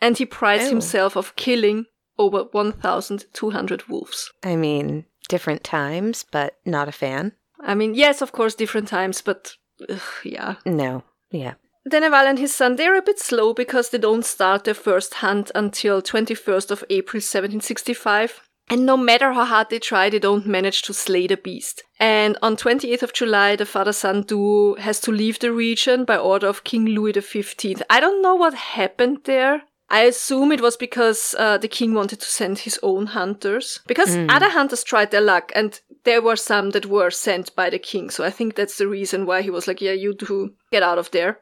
[0.00, 0.70] and he prides Oh.
[0.70, 1.86] himself of killing
[2.18, 4.30] over 1,200 wolves.
[4.42, 7.32] I mean, different times, but not a fan.
[7.60, 9.56] I mean, yes, of course, different times, but
[9.88, 10.56] ugh, yeah.
[10.66, 11.02] No.
[11.30, 11.54] Yeah.
[11.88, 15.50] d'Enneval and his son, they're a bit slow because they don't start their first hunt
[15.54, 18.40] until 21st of April 1765.
[18.72, 21.82] And no matter how hard they try, they don't manage to slay the beast.
[22.00, 26.46] And on 28th of July, the father-son duo has to leave the region by order
[26.46, 27.82] of King Louis XV.
[27.90, 29.64] I don't know what happened there.
[29.90, 33.80] I assume it was because uh, the king wanted to send his own hunters.
[33.86, 37.78] Because other hunters tried their luck, and there were some that were sent by the
[37.78, 38.08] king.
[38.08, 40.96] So I think that's the reason why he was like, yeah, you two get out
[40.96, 41.40] of there.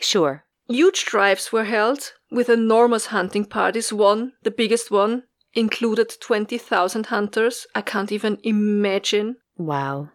[0.00, 0.44] Sure.
[0.66, 3.92] Huge drives were held with enormous hunting parties.
[3.92, 5.22] One, the biggest one,
[5.54, 7.66] included 20,000 hunters.
[7.74, 9.36] I can't even imagine.
[9.56, 10.10] Wow.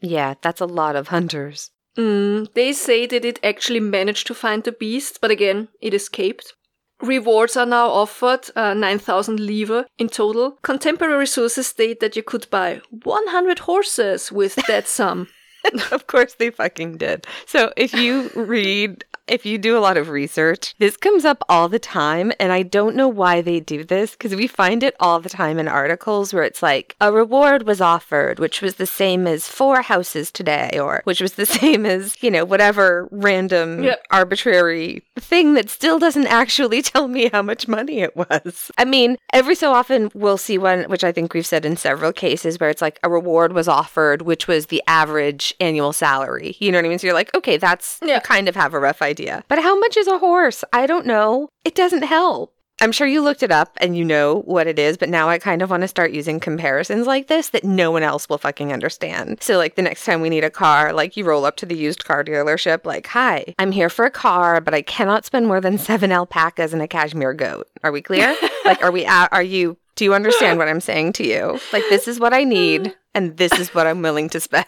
[0.00, 1.70] Yeah, that's a lot of hunters.
[1.96, 6.54] Mm, they say that it actually managed to find the beast, but again, it escaped.
[7.00, 10.58] Rewards are now offered, uh, 9,000 livres in total.
[10.62, 15.28] Contemporary sources state that you could buy 100 horses with that sum.
[15.92, 17.26] of course they fucking did.
[17.46, 21.68] So if you read, if you do a lot of research, this comes up all
[21.68, 22.32] the time.
[22.40, 25.58] And I don't know why they do this because we find it all the time
[25.58, 29.82] in articles where it's like a reward was offered, which was the same as four
[29.82, 34.02] houses today, or which was the same as, you know, whatever random Yep.
[34.10, 38.70] arbitrary thing that still doesn't actually tell me how much money it was.
[38.76, 42.12] I mean, every so often we'll see one, which I think we've said in several
[42.12, 46.56] cases, where it's like a reward was offered, which was the average annual salary.
[46.58, 46.98] You know what I mean?
[46.98, 48.20] So you're like, okay, that's Yeah.
[48.20, 49.11] kind of have a rough idea.
[49.48, 50.64] But how much is a horse?
[50.72, 51.48] I don't know.
[51.64, 52.54] It doesn't help.
[52.80, 55.38] I'm sure you looked it up and you know what it is, but now I
[55.38, 58.72] kind of want to start using comparisons like this that no one else will fucking
[58.72, 59.40] understand.
[59.40, 61.76] So, like, the next time we need a car, like, you roll up to the
[61.76, 65.60] used car dealership, like, hi, I'm here for a car, but I cannot spend more
[65.60, 67.68] than seven alpacas and a cashmere goat.
[67.84, 68.34] Are we clear?
[68.64, 71.60] like, are we, are you, do you understand what I'm saying to you?
[71.72, 74.66] Like, this is what I need, and this is what I'm willing to spend.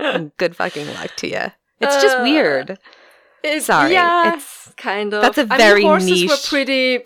[0.36, 1.52] Good fucking luck to you.
[1.80, 2.78] It's just Uh, weird.
[3.42, 5.22] It's, Sorry, Yeah, it's- kind of.
[5.22, 7.00] that's a very I mean, horses were pretty,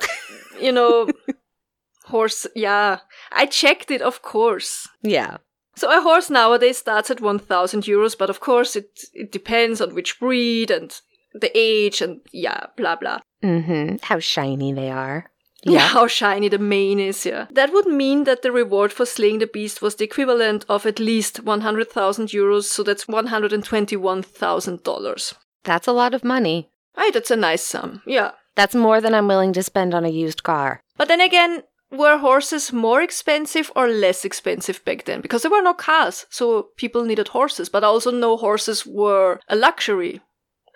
[0.60, 1.08] you know,
[2.06, 2.46] horse.
[2.54, 2.98] Yeah,
[3.32, 4.88] I checked it, of course.
[5.02, 5.38] Yeah.
[5.76, 9.92] So a horse nowadays starts at 1,000 euros, but of course it it depends on
[9.94, 10.94] which breed and
[11.40, 13.18] the age and yeah, blah blah.
[13.42, 13.96] Mm-hmm.
[14.02, 15.30] How shiny they are.
[15.64, 15.72] Yeah.
[15.72, 15.88] Yeah.
[15.88, 17.46] How shiny the mane is, yeah.
[17.50, 20.98] That would mean that the reward for slaying the beast was the equivalent of at
[20.98, 25.34] least 100,000 euros, so that's $121,000.
[25.64, 26.70] That's a lot of money.
[26.96, 28.32] Hey, that's a nice sum, yeah.
[28.54, 30.80] That's more than I'm willing to spend on a used car.
[30.96, 35.20] But then again, were horses more expensive or less expensive back then?
[35.20, 39.56] Because there were no cars, so people needed horses, but also no horses were a
[39.56, 40.20] luxury.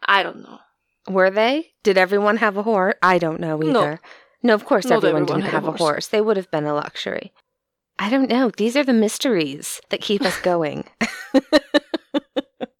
[0.07, 0.59] I don't know.
[1.09, 1.73] Were they?
[1.85, 2.97] Did everyone have a horse?
[3.03, 4.01] I don't know either.
[4.43, 5.79] No, of course Not everyone, everyone didn't a have a horse.
[5.81, 6.07] horse.
[6.09, 7.33] They would have been a luxury.
[7.99, 8.51] I don't know.
[8.57, 10.85] These are the mysteries that keep us going.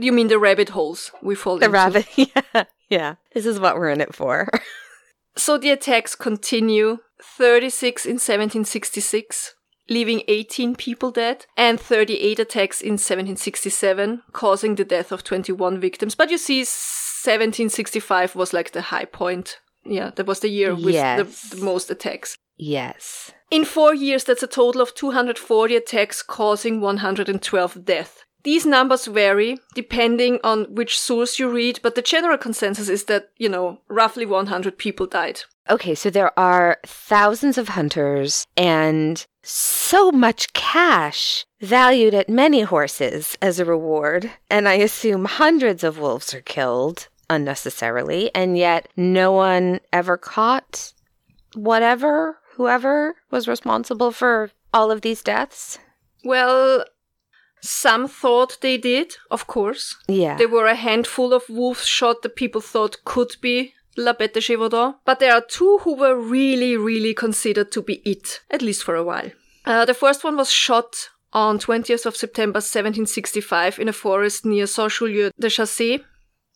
[0.01, 1.75] You mean the rabbit holes we fall the into?
[1.75, 2.07] rabbit.
[2.17, 2.65] Yeah.
[2.89, 3.15] Yeah.
[3.35, 4.49] This is what we're in it for.
[5.37, 9.55] So the attacks continue 36 in 1766,
[9.89, 16.17] leaving 18 people dead, and 38 attacks in 1767, causing the death of 21 victims.
[16.17, 19.61] But you see, 1765 was like the high point.
[19.85, 21.51] Yeah, that was the year with Yes.
[21.51, 22.37] the, the most attacks.
[22.57, 23.31] yes.
[23.51, 28.25] In four years, that's a total of 240 attacks, causing 112 deaths.
[28.45, 33.31] These numbers vary depending on which source you read, but the general consensus is that,
[33.37, 35.41] you know, roughly 100 people died.
[35.71, 43.37] Okay, so there are thousands of hunters and so much cash valued at many horses
[43.43, 44.31] as a reward.
[44.49, 50.93] And I assume hundreds of wolves are killed unnecessarily, and yet no one ever caught
[51.55, 55.79] whatever, whoever was responsible for all of these deaths.
[56.25, 56.85] Well,
[57.61, 59.97] some thought they did, of course.
[60.07, 60.37] Yeah.
[60.37, 64.41] There were a handful of wolves shot that people thought could be La Bête de
[64.41, 68.85] Gévaudan, but there are two who were really, really considered to be it, at least
[68.85, 69.31] for a while.
[69.65, 74.67] Uh, the first one was shot on 20th of September 1765 in a forest near
[74.67, 76.05] Saint-Julien-des-Chazes.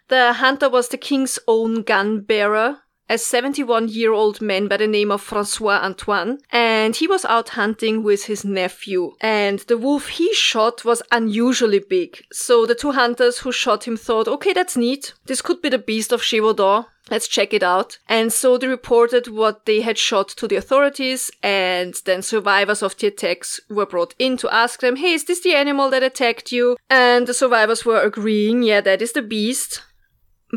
[0.09, 2.79] The hunter was the king's own gun bearer,
[3.13, 7.51] a 71 year old man by the name of Francois Antoine, and he was out
[7.51, 9.13] hunting with his nephew.
[9.21, 12.25] And the wolf he shot was unusually big.
[12.33, 15.13] So the two hunters who shot him thought, okay, that's neat.
[15.27, 16.87] This could be the beast of Gévaudan.
[17.11, 17.99] Let's check it out.
[18.09, 22.97] And so they reported what they had shot to the authorities, and then survivors of
[22.97, 26.51] the attacks were brought in to ask them, hey, is this the animal that attacked
[26.51, 26.79] you?
[26.89, 29.83] And the survivors were agreeing, yeah, that is the beast.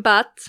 [0.02, 0.48] But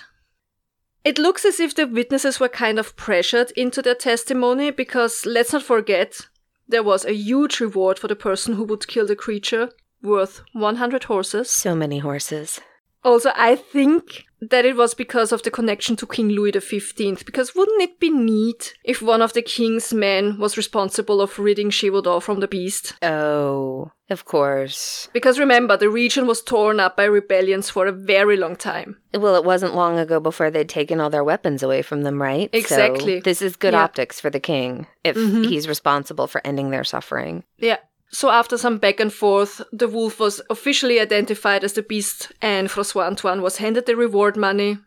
[1.06, 5.52] it looks as if the witnesses were kind of pressured into their testimony because let's
[5.52, 6.26] not forget,
[6.66, 9.70] there was a huge reward for the person who would kill the creature,
[10.02, 11.48] worth 100 horses.
[11.48, 12.60] so many horses.
[13.04, 17.54] Also, I think that it was because of the connection to King Louis XV, because
[17.54, 22.22] wouldn't it be neat if one of the king's men was responsible of ridding Gévaudan
[22.22, 22.92] from the beast?
[23.02, 25.08] Oh, of course.
[25.12, 28.98] Because remember, the region was torn up by rebellions for a very long time.
[29.14, 32.50] Well, it wasn't long ago before they'd taken all their weapons away from them, right?
[32.52, 33.20] So Exactly.
[33.20, 33.82] this is good Yeah.
[33.84, 35.46] optics for the king if Mhm.
[35.46, 37.42] he's responsible for ending their suffering.
[37.58, 37.78] Yeah.
[38.10, 42.70] So after some back and forth, the wolf was officially identified as the beast, and
[42.70, 44.78] Francois Antoine was handed the reward money,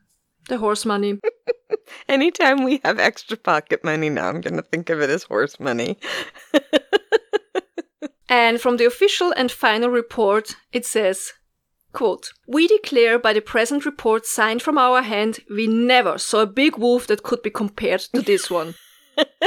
[0.48, 1.20] the horse money.
[2.10, 5.60] Anytime we have extra pocket money now, I'm going to think of it as horse
[5.60, 5.98] money.
[8.30, 11.34] And from the official and final report, it says,
[11.94, 16.48] quote, We declare by the present report signed from our hand, we never saw a
[16.48, 18.76] big wolf that could be compared to this one.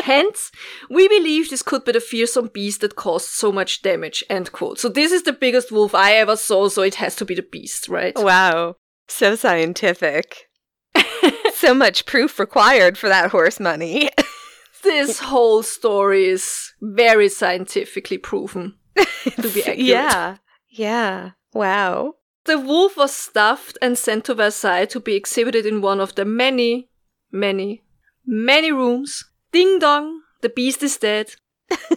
[0.05, 0.51] Hence,
[0.91, 4.79] we believe this could be the fearsome beast that caused so much damage, end quote.
[4.79, 7.43] So this is the biggest wolf I ever saw, so it has to be the
[7.43, 8.17] beast, right?
[8.17, 8.77] Wow.
[9.09, 10.49] So scientific.
[11.55, 14.11] so much proof required for that horse money.
[14.83, 19.79] this whole story is very scientifically proven to be accurate.
[19.79, 20.37] yeah.
[20.69, 21.31] Yeah.
[21.53, 22.15] Wow.
[22.45, 26.25] The wolf was stuffed and sent to Versailles to be exhibited in one of the
[26.25, 26.89] many,
[27.31, 27.85] many,
[28.27, 29.25] many rooms.
[29.53, 31.35] Ding dong, the beast is dead.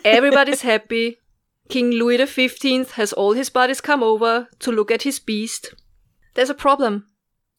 [0.03, 1.17] Everybody's happy.
[1.69, 5.73] King Louis XV has all his buddies come over to look at his beast.
[6.35, 7.07] There's a problem.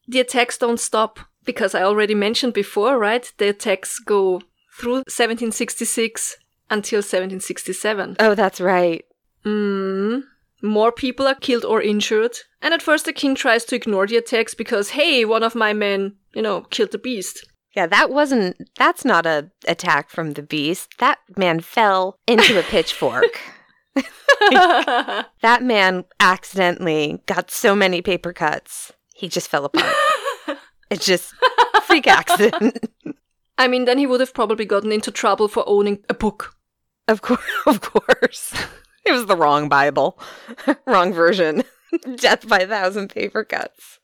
[0.07, 1.21] The attacks don't stop.
[1.45, 3.33] Because I already mentioned before, right?
[3.39, 4.43] The attacks go
[4.77, 6.37] through 1766
[6.71, 8.17] until 1767.
[8.19, 9.05] Oh, that's right.
[9.45, 10.25] Mm.
[10.63, 12.37] More people are killed or injured.
[12.61, 15.73] And at first, the king tries to ignore the attacks because, hey, one of my
[15.73, 17.47] men, you know, killed the beast.
[17.77, 20.95] Yeah, that wasn't, that's not a attack from the beast.
[20.99, 23.39] That man fell into a pitchfork.
[24.51, 29.95] that man accidentally got so many paper cuts, he just fell apart.
[30.91, 31.35] it's just
[31.85, 32.79] freak accident.
[33.59, 36.55] I mean, then he would have probably gotten into trouble for owning a book.
[37.09, 38.55] Of course, of course.
[39.05, 40.19] It was the wrong Bible,
[40.87, 41.63] wrong version.
[42.17, 43.99] Death by a thousand paper cuts.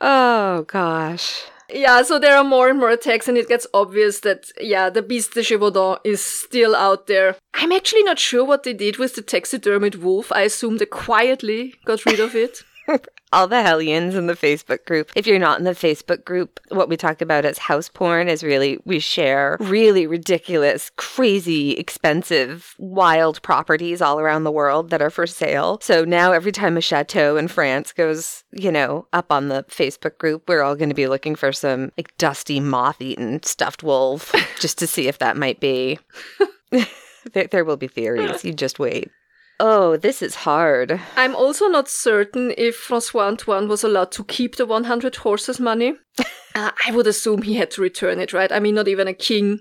[0.00, 1.44] Oh gosh.
[1.72, 5.00] Yeah, so there are more and more attacks, and it gets obvious that, yeah, the
[5.00, 7.36] Beast de Gévaudan is still out there.
[7.54, 10.30] I'm actually not sure what they did with the taxidermied wolf.
[10.32, 12.62] I assume they quietly got rid of it.
[13.32, 15.10] All the hellions in the Facebook group.
[15.16, 18.44] If you're not in the Facebook group, what we talk about as house porn is
[18.44, 25.10] really we share really ridiculous, crazy, expensive, wild properties all around the world that are
[25.10, 25.78] for sale.
[25.80, 30.18] So now every time a chateau in France goes, you know, up on the Facebook
[30.18, 34.78] group, we're all going to be looking for some like dusty, moth-eaten stuffed wolf just
[34.78, 35.98] to see if that might be.
[37.32, 38.44] there, there will be theories.
[38.44, 39.10] You just wait.
[39.64, 41.00] Oh, this is hard.
[41.14, 45.94] I'm also not certain if Francois Antoine was allowed to keep the 100 horses money.
[46.56, 48.50] uh, I would assume he had to return it, right?
[48.50, 49.60] I mean, not even a king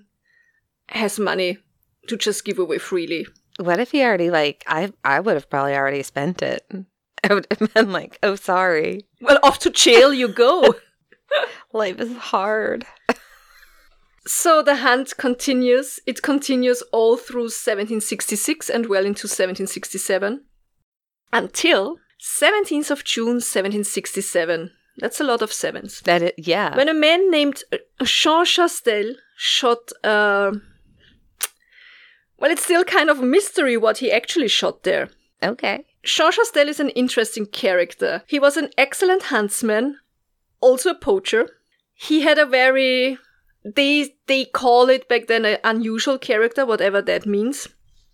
[0.90, 1.60] has money
[2.08, 3.28] to just give away freely.
[3.60, 6.66] What if he already like I I would have probably already spent it.
[7.24, 10.74] I would have been like, "Oh, sorry." Well, off to jail you go.
[11.74, 12.88] Life is hard.
[14.26, 16.00] So the hunt continues.
[16.06, 20.44] It continues all through 1766 and well into 1767
[21.34, 24.72] until 17th of June 1767.
[24.98, 26.02] That's a lot of sevens.
[26.02, 26.76] That yeah.
[26.76, 27.64] When a man named
[28.04, 30.52] Jean Chastel shot uh,
[32.42, 35.10] well, it's still kind of a mystery what he actually shot there.
[35.44, 35.86] okay.
[36.04, 38.24] Jean Chastel is an interesting character.
[38.28, 39.98] He was an excellent huntsman,
[40.60, 41.48] also a poacher.
[41.94, 43.20] He had a very
[43.64, 47.68] they they call it back then an unusual character, whatever that means.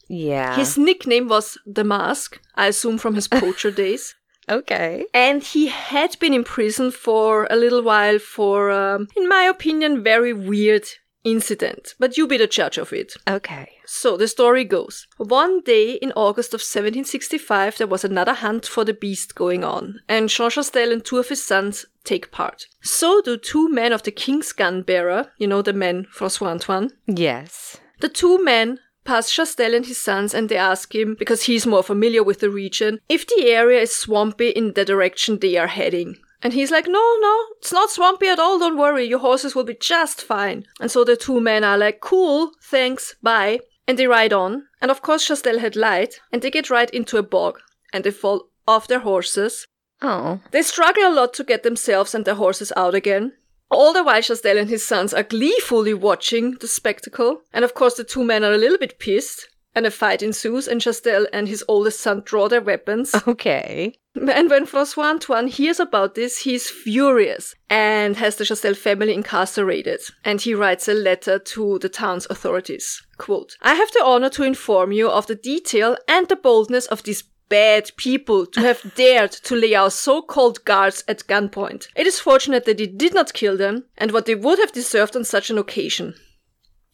[0.10, 0.56] Yeah.
[0.56, 4.16] His nickname was the Mask, I assume from his poacher days.
[4.50, 5.06] okay.
[5.14, 10.04] And he had been in prison for a little while for, um, in my opinion,
[10.04, 10.86] very weird
[11.30, 11.94] incident.
[12.00, 13.14] But you be the judge of it.
[13.28, 13.70] Okay.
[13.86, 15.08] So the story goes.
[15.18, 20.02] One day in August of 1765, there was another hunt for the beast going on,
[20.08, 22.68] and Jean Chastel and two of his sons take part.
[22.82, 26.92] So do two men of the king's gun bearer, you know the men, Francois Antoine.
[27.06, 27.78] Yes.
[28.00, 31.84] The two men pass Chastel and his sons and they ask him, because he's more
[31.84, 36.18] familiar with the region, if the area is swampy in the direction they are heading.
[36.48, 39.66] And he's like, no, no, it's not swampy at all, don't worry, your horses will
[39.66, 40.66] be just fine.
[40.80, 43.60] And so the two men are like, cool, thanks, bye.
[43.86, 44.64] And they ride on.
[44.82, 47.60] And of course, Chastel had lied, and they get right into a bog.
[47.92, 49.68] And they fall off their horses.
[50.02, 50.40] Oh.
[50.52, 53.34] They struggle a lot to get themselves and their horses out again.
[53.70, 57.42] All the while, Chastel and his sons are gleefully watching the spectacle.
[57.52, 59.50] And of course, the two men are a little bit pissed.
[59.78, 63.14] And a fight ensues, and Chastel and his oldest son draw their weapons.
[63.28, 63.94] Okay.
[64.16, 70.00] And when Francois Antoine hears about this, he's furious and has the Chastel family incarcerated.
[70.26, 73.06] And he writes a letter to the town's authorities.
[73.20, 77.04] Quote, I have the honor to inform you of the detail and the boldness of
[77.04, 81.90] these bad people to have dared to lay our so-called guards at gunpoint.
[81.96, 85.16] It is fortunate that they did not kill them and what they would have deserved
[85.16, 86.16] on such an occasion.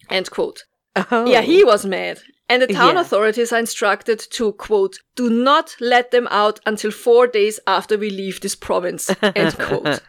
[0.10, 0.66] End quote.
[0.96, 1.26] Oh.
[1.26, 2.20] Yeah, he was mad.
[2.50, 3.02] And the town Yeah.
[3.02, 8.10] authorities are instructed to, quote, do not let them out until four days after we
[8.10, 10.02] leave this province, end quote.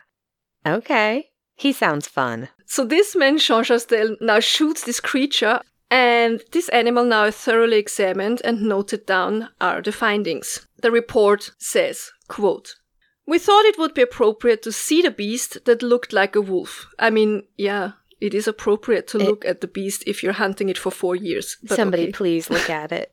[0.66, 1.30] Okay.
[1.54, 2.48] He sounds fun.
[2.66, 7.76] So this man, Jean Chastel, now shoots this creature, and this animal now is thoroughly
[7.78, 10.66] examined and noted down are the findings.
[10.82, 12.74] The report says, quote,
[13.26, 16.86] we thought it would be appropriate to see the beast that looked like a wolf.
[16.98, 17.92] I mean, yeah,
[18.26, 21.14] it is appropriate to It- look at the beast if you're hunting it for four
[21.28, 21.46] years.
[21.62, 22.12] but Somebody okay.
[22.20, 23.10] please look at it.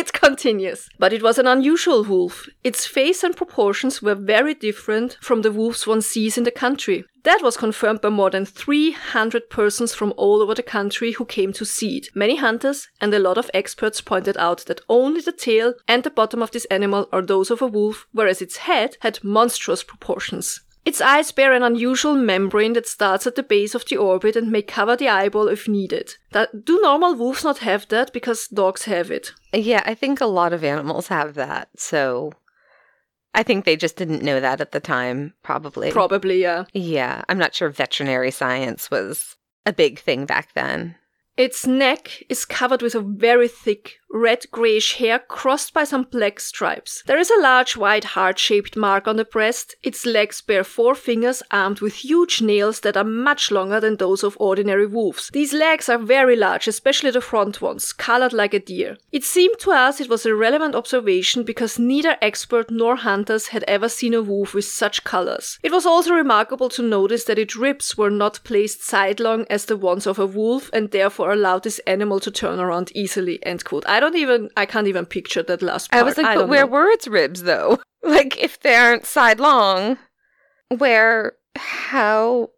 [0.00, 0.80] It continues.
[0.98, 2.34] But it was an unusual wolf.
[2.64, 7.04] Its face and proportions were very different from the wolves one sees in the country.
[7.22, 11.52] That was confirmed by more than 300 persons from all over the country who came
[11.52, 12.08] to see it.
[12.16, 16.10] Many hunters and a lot of experts pointed out that only the tail and the
[16.10, 20.60] bottom of this animal are those of a wolf, whereas its head had monstrous proportions.
[20.86, 24.52] Its eyes bear an unusual membrane that starts at the base of the orbit and
[24.52, 26.14] may cover the eyeball if needed.
[26.30, 28.12] That, do normal wolves not have that?
[28.12, 29.32] Because dogs have it.
[29.52, 31.70] Yeah, I think a lot of animals have that.
[31.76, 32.32] So
[33.34, 35.90] I think they just didn't know that at the time, probably.
[35.90, 36.66] Probably, yeah.
[36.72, 40.94] yeah, I'm not sure veterinary science was a big thing back then.
[41.36, 46.40] Its neck is covered with a very thick red grayish hair crossed by some black
[46.40, 47.02] stripes.
[47.06, 49.74] There is a large white heart shaped mark on the breast.
[49.82, 54.22] Its legs bear four fingers armed with huge nails that are much longer than those
[54.22, 55.28] of ordinary wolves.
[55.32, 58.96] These legs are very large, especially the front ones, colored like a deer.
[59.12, 63.64] It seemed to us it was a relevant observation because neither expert nor hunters had
[63.64, 65.58] ever seen a wolf with such colors.
[65.62, 69.76] It was also remarkable to notice that its ribs were not placed sidelong as the
[69.76, 73.44] ones of a wolf and therefore allowed this animal to turn around easily.
[73.44, 73.86] End quote.
[73.88, 76.00] I don't even I can't even picture that last part.
[76.02, 76.72] I was like, I but where know.
[76.72, 77.78] were its ribs though?
[78.02, 79.98] Like if they aren't sidelong,
[80.68, 82.50] where how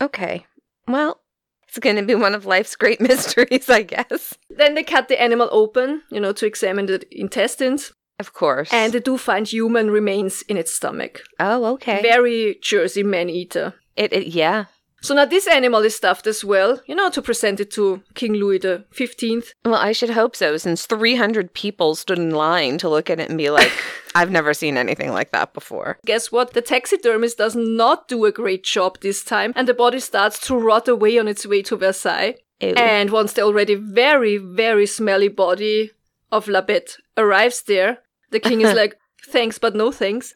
[0.00, 0.46] okay.
[0.86, 1.20] Well,
[1.66, 4.36] it's gonna be one of life's great mysteries, I guess.
[4.50, 8.72] Then they cut the animal open, you know, to examine the intestines, Of course.
[8.72, 11.22] and they do find human remains in its stomach.
[11.40, 12.00] oh, okay.
[12.02, 13.74] Very Jersey man eater.
[13.96, 14.66] it, it yeah.
[15.02, 18.34] So now this animal is stuffed as well, you know, to present it to King
[18.34, 19.52] Louis the Fifteenth.
[19.64, 23.28] Well, I should hope so, since 300 people stood in line to look at it
[23.28, 23.72] and be like,
[24.14, 25.98] I've never seen anything like that before.
[26.06, 26.52] Guess what?
[26.52, 30.56] The taxidermist does not do a great job this time, and the body starts to
[30.56, 32.36] rot away on its way to Versailles.
[32.60, 32.74] Ew.
[32.76, 35.90] And once the already very, very smelly body
[36.30, 37.98] of La Bête arrives there,
[38.30, 38.96] the king is like,
[39.26, 40.32] thanks, but no thanks.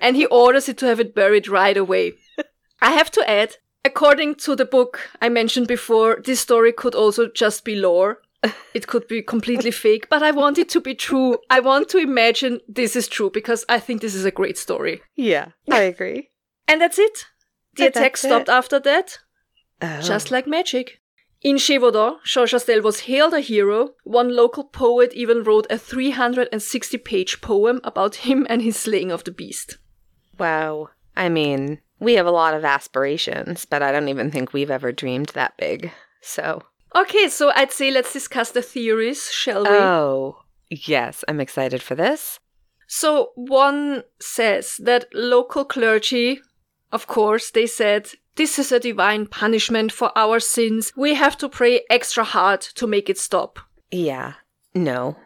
[0.00, 2.12] and he orders it to have it buried right away.
[2.80, 7.28] I have to add, according to the book I mentioned before, this story could also
[7.28, 8.20] just be lore.
[8.74, 11.38] It could be completely fake, but I want it to be true.
[11.48, 15.00] I want to imagine this is true because I think this is a great story.
[15.16, 16.30] yeah, I agree.
[16.68, 17.26] And that's it.
[17.76, 18.18] The attack it.
[18.18, 19.18] stopped after that.
[19.80, 20.00] Oh.
[20.00, 21.00] Just like magic.
[21.42, 23.90] In Gévaudan, Jean Chastel was hailed a hero.
[24.02, 29.22] One local poet even wrote a 360 page poem about him and his slaying of
[29.22, 29.78] the beast.
[30.38, 30.88] Wow.
[31.16, 34.92] I mean, we have a lot of aspirations, but I don't even think we've ever
[34.92, 35.92] dreamed that big.
[36.20, 36.62] So.
[36.94, 39.70] Okay, so I'd say let's discuss the theories, shall we?
[39.70, 40.38] Oh,
[40.70, 42.38] yes, I'm excited for this.
[42.86, 46.40] So one says that local clergy,
[46.92, 50.92] of course, they said, this is a divine punishment for our sins.
[50.96, 53.58] We have to pray extra hard to make it stop.
[53.90, 54.34] Yeah.
[54.74, 55.16] No.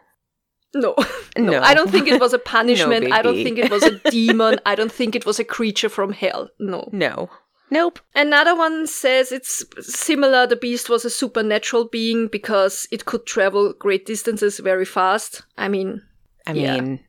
[0.75, 0.95] No.
[1.37, 1.59] No.
[1.61, 3.11] I don't think it was a punishment.
[3.11, 4.59] I don't think it was a demon.
[4.65, 6.49] I don't think it was a creature from hell.
[6.59, 6.87] No.
[6.91, 7.29] No.
[7.69, 7.99] Nope.
[8.15, 10.45] Another one says it's similar.
[10.45, 15.41] The beast was a supernatural being because it could travel great distances very fast.
[15.57, 16.01] I mean,
[16.47, 16.79] I Yeah.
[16.81, 16.99] mean,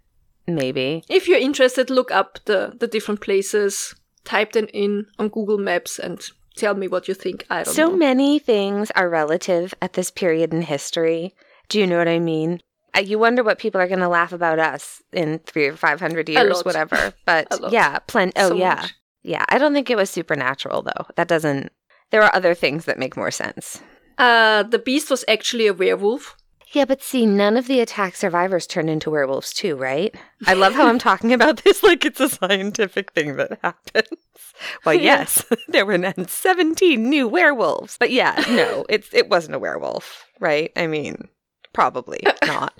[0.47, 1.03] maybe.
[1.09, 3.95] if you're interested, look up the, the different places,
[4.25, 6.21] type them in on Google Maps and
[6.57, 7.45] tell me what you think.
[7.51, 7.97] I don't So know.
[7.97, 11.35] many things are relative at this period in history.
[11.69, 12.61] Do you know what I mean?
[13.01, 16.29] You wonder what people are going to laugh about us in three or five hundred
[16.29, 17.15] years, whatever.
[17.25, 18.33] But yeah, plenty.
[18.37, 18.95] Oh So yeah, much.
[19.23, 19.45] yeah.
[19.49, 21.07] I don't think it was supernatural though.
[21.17, 21.73] That doesn't.
[22.11, 23.81] There are other things that make more sense.
[24.19, 26.37] Uh, the beast was actually a werewolf.
[26.75, 30.15] Yeah, but see, none of the attack survivors turned into werewolves too, right?
[30.47, 34.09] I love how I'm talking about this like it's a scientific thing that happens.
[34.85, 37.97] Well, yes, there were then 17 new werewolves.
[37.99, 40.71] But yeah, no, it's it wasn't a werewolf, right?
[40.77, 41.29] I mean,
[41.73, 42.75] probably not.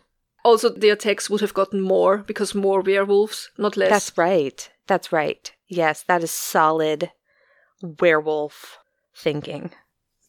[0.45, 3.91] Also, the attacks would have gotten more because more werewolves, not less.
[3.91, 4.71] That's right.
[4.89, 5.53] That's right.
[5.69, 7.11] Yes, that is solid
[8.01, 8.79] werewolf
[9.17, 9.71] thinking.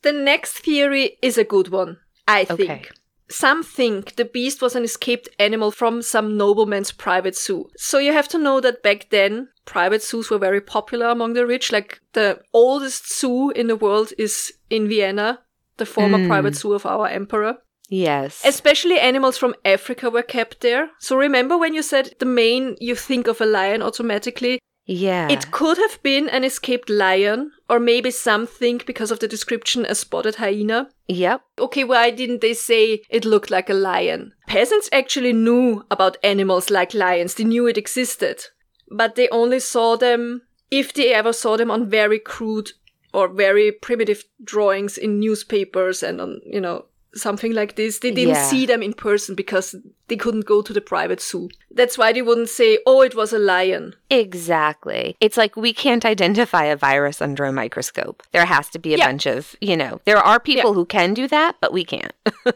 [0.02, 1.98] The next theory is a good one,
[2.28, 2.62] I think.
[2.70, 2.86] Okay.
[3.30, 7.70] Some think the beast was an escaped animal from some nobleman's private zoo.
[7.78, 11.48] So you have to know that back then, private zoos were very popular among the
[11.48, 11.72] rich.
[11.72, 15.40] Like the oldest zoo in the world is in Vienna,
[15.78, 16.28] the former Mm.
[16.28, 17.58] private zoo of our emperor.
[17.94, 18.42] Yes.
[18.44, 20.90] Especially animals from Africa were kept there.
[21.00, 24.60] So remember when you said the main, you think of a lion automatically?
[24.86, 25.30] yeah.
[25.30, 29.96] It could have been an escaped lion, or maybe something because of the description a
[29.96, 30.90] spotted hyena.
[31.08, 31.42] yep.
[31.60, 34.34] Okay, why didn't they say it looked like a lion?
[34.48, 38.44] Peasants actually knew about animals like lions, they knew it existed.
[38.90, 40.42] But they only saw them,
[40.72, 42.72] if they ever saw them, on very crude
[43.14, 46.86] or very primitive drawings in newspapers and on, you know,
[47.16, 48.00] something like this.
[48.00, 48.46] They didn't Yeah.
[48.48, 49.76] see them in person because
[50.08, 51.50] they couldn't go to the private zoo.
[51.72, 53.96] That's why they wouldn't say, oh, it was a lion.
[54.10, 55.16] Exactly.
[55.20, 58.24] It's like we can't identify a virus under a microscope.
[58.32, 59.08] There has to be a Yeah.
[59.08, 60.76] bunch of, you know, there are people Yeah.
[60.76, 62.14] who can do that, but we can't.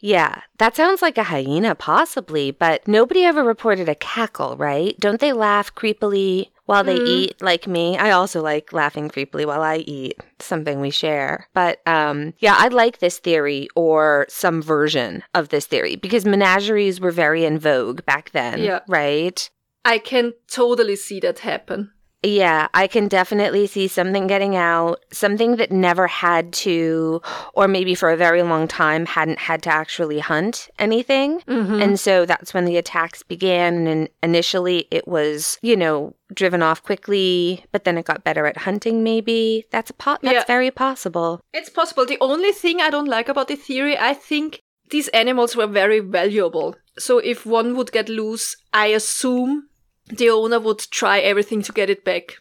[0.00, 4.94] yeah, that sounds like a hyena, possibly, but nobody ever reported a cackle, right?
[5.00, 7.06] Don't they laugh creepily while they Mm.
[7.06, 7.96] eat like me?
[7.98, 11.48] I also like laughing creepily while I eat, something we share.
[11.54, 17.00] But um, yeah, I like this theory or some version of this theory because menageries
[17.00, 18.80] were very in vogue back then, Yeah.
[18.88, 19.48] right?
[19.84, 21.90] I can totally see that happen.
[22.22, 27.20] Yeah, I can definitely see something getting out, something that never had to,
[27.54, 31.40] or maybe for a very long time hadn't had to actually hunt anything.
[31.40, 31.82] Mm-hmm.
[31.82, 33.88] And so that's when the attacks began.
[33.88, 38.58] And initially it was, you know, driven off quickly, but then it got better at
[38.58, 39.64] hunting, maybe.
[39.72, 40.44] That's, a po- that's Yeah.
[40.46, 41.40] very possible.
[41.52, 42.06] It's possible.
[42.06, 44.60] The only thing I don't like about the theory, I think
[44.90, 46.76] these animals were very valuable.
[46.98, 49.68] So if one would get loose, I assume
[50.16, 52.38] the owner would try everything to get it back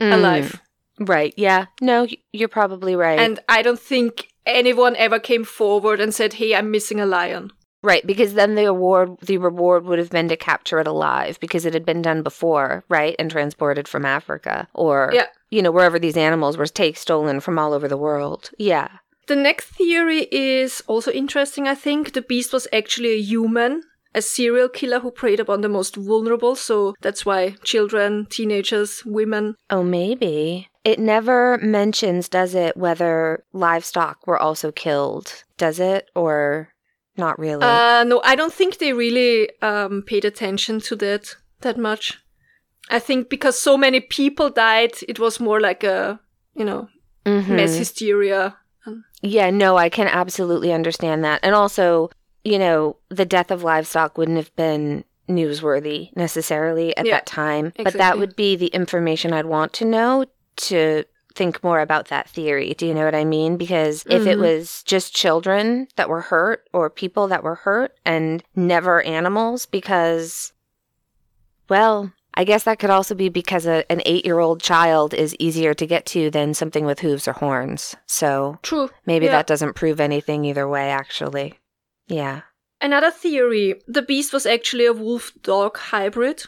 [0.00, 0.60] Mm, alive.
[0.98, 1.34] Right.
[1.36, 1.66] Yeah.
[1.82, 3.18] No, you're probably right.
[3.20, 7.52] And I don't think anyone ever came forward and said, "Hey, I'm missing a lion."
[7.82, 11.64] Right, because then the award, the reward would have been to capture it alive because
[11.64, 15.26] it had been done before, right, and transported from Africa or Yeah.
[15.50, 18.50] you know wherever these animals were take stolen from all over the world.
[18.58, 18.88] Yeah.
[19.26, 22.12] The next theory is also interesting, I think.
[22.12, 23.82] The beast was actually a human,
[24.14, 29.54] a serial killer who preyed upon the most vulnerable, so that's why children, teenagers, women.
[29.70, 35.44] Oh, maybe it never mentions, does it, whether livestock were also killed?
[35.58, 36.70] Does it or
[37.16, 37.62] not really?
[37.64, 42.18] Uh, no, I don't think they really um, paid attention to that that much.
[42.88, 46.18] I think because so many people died, it was more like a,
[46.54, 46.88] you know,
[47.26, 47.48] Mhm.
[47.48, 48.56] mass hysteria.
[49.22, 51.40] Yeah, no, I can absolutely understand that.
[51.42, 52.08] And also,
[52.44, 57.72] you know, the death of livestock wouldn't have been newsworthy necessarily at Yeah, that time,
[57.76, 60.24] but that would be the information I'd want to know
[60.56, 61.04] to
[61.36, 62.74] think more about that theory.
[62.74, 63.56] Do you know what I mean?
[63.56, 64.40] Because if it Mhm.
[64.40, 70.52] was just children that were hurt or people that were hurt and never animals because
[71.68, 75.86] well, I guess that could also be because a, an 8-year-old child is easier to
[75.86, 77.94] get to than something with hooves or horns.
[78.06, 78.90] So, True.
[79.06, 79.32] Maybe Yeah.
[79.32, 81.59] that doesn't prove anything either way, actually.
[82.10, 82.42] Yeah.
[82.80, 86.44] Another theory: the beast was actually a wolf-dog hybrid.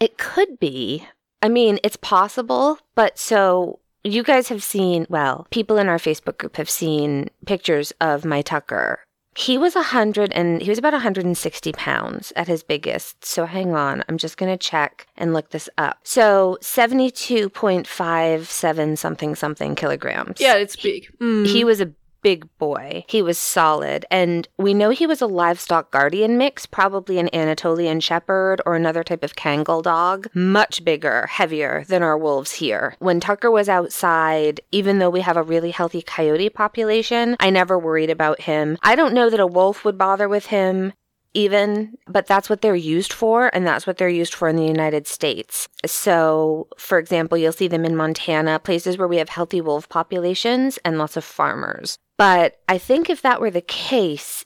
[0.00, 1.06] It could be.
[1.42, 6.38] I mean, it's possible, but so you guys have seen, well, people in our Facebook
[6.38, 9.00] group have seen pictures of my Tucker.
[9.36, 13.24] He was a hundred and he was about 160 pounds at his biggest.
[13.24, 15.98] So hang on, I'm just gonna check and look this up.
[16.02, 20.40] So 72.57 something something kilograms.
[20.40, 21.06] Yeah, it's big.
[21.20, 21.46] Mm.
[21.46, 21.92] He was a
[22.22, 23.04] big boy.
[23.08, 24.04] He was solid.
[24.10, 29.04] And we know he was a livestock guardian mix, probably an Anatolian shepherd or another
[29.04, 30.28] type of Kangal dog.
[30.34, 32.96] Much bigger, heavier than our wolves here.
[32.98, 37.78] When Tucker was outside, even though we have a really healthy coyote population, I never
[37.78, 38.78] worried about him.
[38.82, 40.92] I don't know that a wolf would bother with him
[41.34, 44.64] even, but that's what they're used for, and that's what they're used for in the
[44.66, 45.68] United States.
[45.86, 50.78] So, for example, you'll see them in Montana, places where we have healthy wolf populations
[50.84, 51.98] and lots of farmers.
[52.18, 54.44] But I think if that were the case,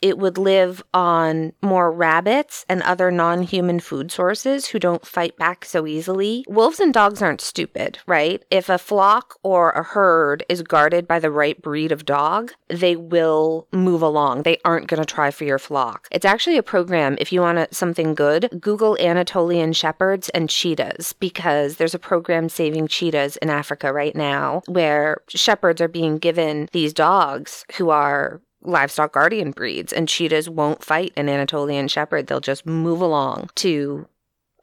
[0.00, 5.36] it would live on more rabbits and other non human food sources who don't fight
[5.36, 6.44] back so easily.
[6.48, 8.42] Wolves and dogs aren't stupid, right?
[8.50, 12.96] If a flock or a herd is guarded by the right breed of dog, they
[12.96, 14.42] will move along.
[14.42, 16.08] They aren't going to try for your flock.
[16.10, 21.76] It's actually a program, if you want something good, Google Anatolian shepherds and cheetahs because
[21.76, 26.92] there's a program saving cheetahs in Africa right now where shepherds are being given these
[26.92, 32.26] dogs who are livestock guardian breeds, and cheetahs won't fight an Anatolian shepherd.
[32.26, 34.08] They'll just move along to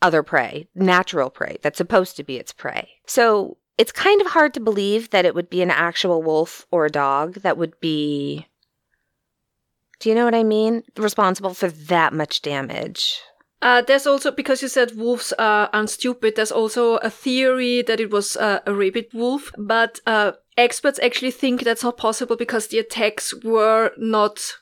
[0.01, 2.89] other prey, natural prey that's supposed to be its prey.
[3.05, 6.85] So it's kind of hard to believe that it would be an actual wolf or
[6.85, 8.47] a dog that would be.
[9.99, 10.83] Do you know what I mean?
[10.97, 13.19] Responsible for that much damage.
[13.61, 16.35] Uh, there's also because you said wolves are aren't stupid.
[16.35, 21.31] There's also a theory that it was uh, a rabid wolf, but uh, experts actually
[21.31, 24.57] think that's not possible because the attacks were not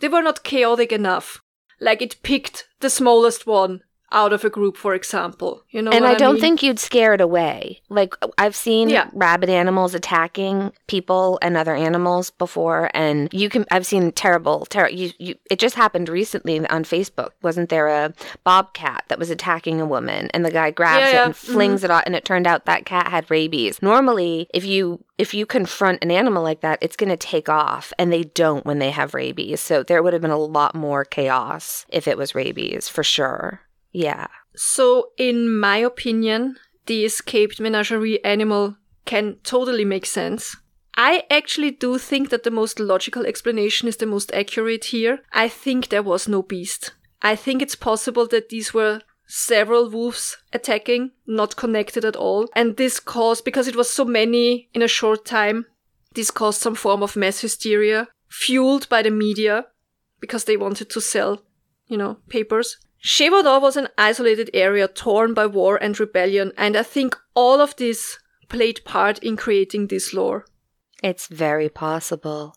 [0.00, 1.40] they were not chaotic enough.
[1.80, 3.82] Like it picked the smallest one
[4.14, 5.62] out of a group, for example.
[5.70, 6.40] You know, and I don't mean?
[6.40, 7.80] think you'd scare it away.
[7.90, 9.10] Like I've seen Yeah.
[9.12, 13.66] rabid animals attacking people and other animals before, and you can.
[13.70, 17.30] I've seen terrible, ter- you, you, It just happened recently on Facebook.
[17.42, 21.12] Wasn't there a bobcat that was attacking a woman, and the guy grabs Yeah, it
[21.14, 21.24] yeah.
[21.26, 21.86] and flings mm-hmm.
[21.86, 23.82] it out, and it turned out that cat had rabies.
[23.82, 27.92] Normally, if you if you confront an animal like that, it's going to take off,
[27.98, 29.60] and they don't when they have rabies.
[29.60, 33.60] So there would have been a lot more chaos if it was rabies, for sure.
[33.94, 34.26] Yeah.
[34.54, 38.76] So, in my opinion, the escaped menagerie animal
[39.06, 40.56] can totally make sense.
[40.96, 45.20] I actually do think that the most logical explanation is the most accurate here.
[45.32, 46.92] I think there was no beast.
[47.22, 52.48] I think it's possible that these were several wolves attacking, not connected at all.
[52.54, 55.66] And this caused, because it was so many in a short time,
[56.14, 59.66] this caused some form of mass hysteria, fueled by the media,
[60.20, 61.42] because they wanted to sell,
[61.86, 62.76] you know, papers.
[63.04, 67.76] Gévaudan was an isolated area torn by war and rebellion, and I think all of
[67.76, 70.46] this played part in creating this lore.
[71.02, 72.54] It's very possible.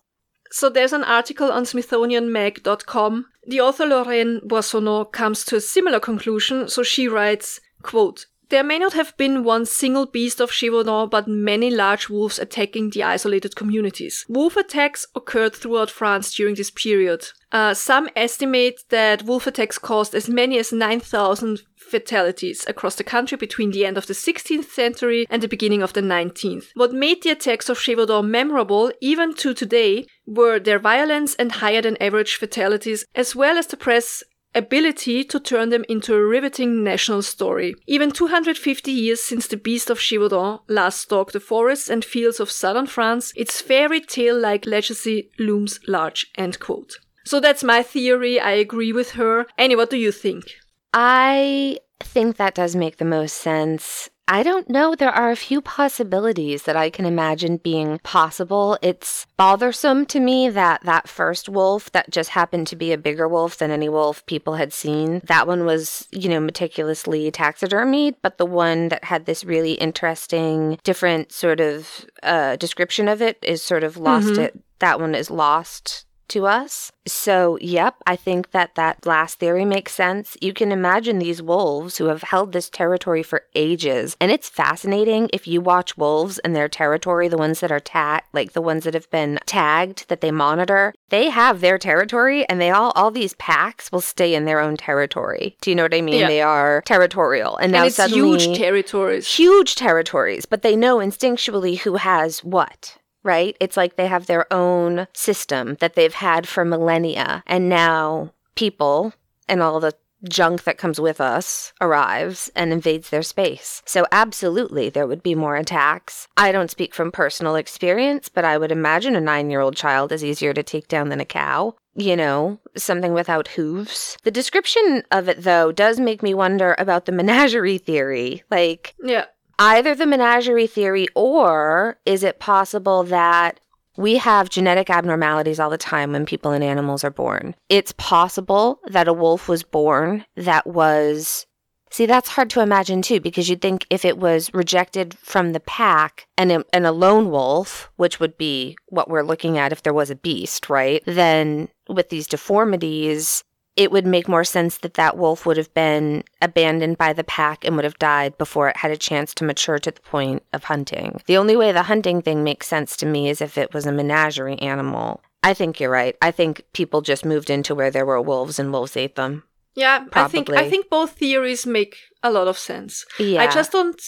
[0.50, 3.26] So there's an article on smithsonianmag.com.
[3.46, 8.80] The author Lorraine Boissoneault comes to a similar conclusion, so she writes, quote, there may
[8.80, 13.56] not have been one single beast of Gévaudan, but many large wolves attacking the isolated
[13.56, 14.26] communities.
[14.30, 17.28] Wolf attacks occurred throughout France during this period.
[17.52, 23.38] Uh, some estimate that wolf attacks caused as many as 9,000 fatalities across the country
[23.38, 26.66] between the end of the 16th century and the beginning of the 19th.
[26.76, 31.82] What made the attacks of Gévaudan memorable, even to today, were their violence and higher
[31.82, 34.24] than average fatalities, as well as the press
[34.58, 37.76] ability to turn them into a riveting national story.
[37.86, 42.52] Even 250 years since the Beast of Gévaudan last stalked the forests and fields of
[42.52, 46.32] southern France, its fairy tale-like legacy looms large.
[46.38, 46.98] End quote.
[47.24, 48.40] So that's my theory.
[48.40, 49.46] I agree with her.
[49.58, 50.46] Annie, what do you think?
[50.94, 54.10] I think that does make the most sense.
[54.30, 54.94] I don't know.
[54.94, 58.78] There are a few possibilities that I can imagine being possible.
[58.82, 63.28] It's bothersome to me that that first wolf that just happened to be a bigger
[63.28, 68.38] wolf than any wolf people had seen, that one was, you know, meticulously taxidermied, but
[68.38, 73.62] the one that had this really interesting, different sort of uh, description of it is
[73.62, 74.40] sort of lost Mhm.
[74.40, 74.60] it.
[74.80, 76.92] That one is lost to us.
[77.08, 80.36] So, yep, I think that that last theory makes sense.
[80.42, 84.16] You can imagine these wolves who have held this territory for ages.
[84.20, 88.26] And it's fascinating if you watch wolves and their territory, the ones that are tagged,
[88.34, 92.60] like the ones that have been tagged that they monitor, they have their territory and
[92.60, 95.56] they all, all these packs will stay in their own territory.
[95.62, 96.20] Do you know what I mean?
[96.20, 96.28] Yeah.
[96.28, 97.58] They are territorial.
[97.58, 99.28] And now and it's suddenly huge territories.
[99.28, 102.98] huge territories, but they know instinctually who has what,
[103.28, 103.56] right?
[103.60, 107.44] It's like they have their own system that they've had for millennia.
[107.46, 109.14] And now people
[109.48, 109.94] and all the
[110.28, 113.82] junk that comes with us arrives and invades their space.
[113.86, 116.28] So, absolutely, there would be more attacks.
[116.36, 120.12] I don't speak from personal experience, but I would imagine a nine year old child
[120.12, 121.76] is easier to take down than a cow.
[121.96, 124.18] You know, something without hooves.
[124.24, 128.44] The description of it, though, does make me wonder about the menagerie theory.
[128.52, 129.26] Like, Yeah.
[129.60, 133.60] Either the menagerie theory or is it possible that
[133.98, 137.56] we have genetic abnormalities all the time when people and animals are born.
[137.68, 141.48] It's possible that a wolf was born that was
[141.90, 145.62] See, that's hard to imagine too, because you'd think if it was rejected from the
[145.62, 149.84] pack and a, and a lone wolf, which would be what we're looking at if
[149.84, 151.02] there was a beast, right?
[151.06, 153.44] Then with these deformities,
[153.78, 157.64] it would make more sense that that wolf would have been abandoned by the pack
[157.64, 160.66] and would have died before it had a chance to mature to the point of
[160.66, 161.22] hunting.
[161.28, 163.92] The only way the hunting thing makes sense to me is if it was a
[163.92, 165.22] menagerie animal.
[165.44, 166.18] I think you're right.
[166.22, 169.44] I think people just moved into where there were wolves and wolves ate them.
[169.76, 173.06] Yeah, I think I think both theories make a lot of sense.
[173.20, 173.44] Yeah.
[173.44, 174.02] I just don't.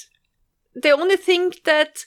[0.73, 2.05] The only thing that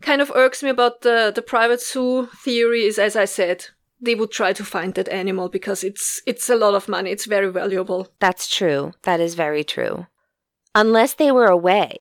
[0.00, 3.66] kind of irks me about the the private zoo theory is, as I said,
[4.00, 7.10] they would try to find that animal because it's it's a lot of money.
[7.10, 8.08] It's very valuable.
[8.20, 8.92] That's true.
[9.02, 10.06] That is very true.
[10.74, 11.98] Unless they were away.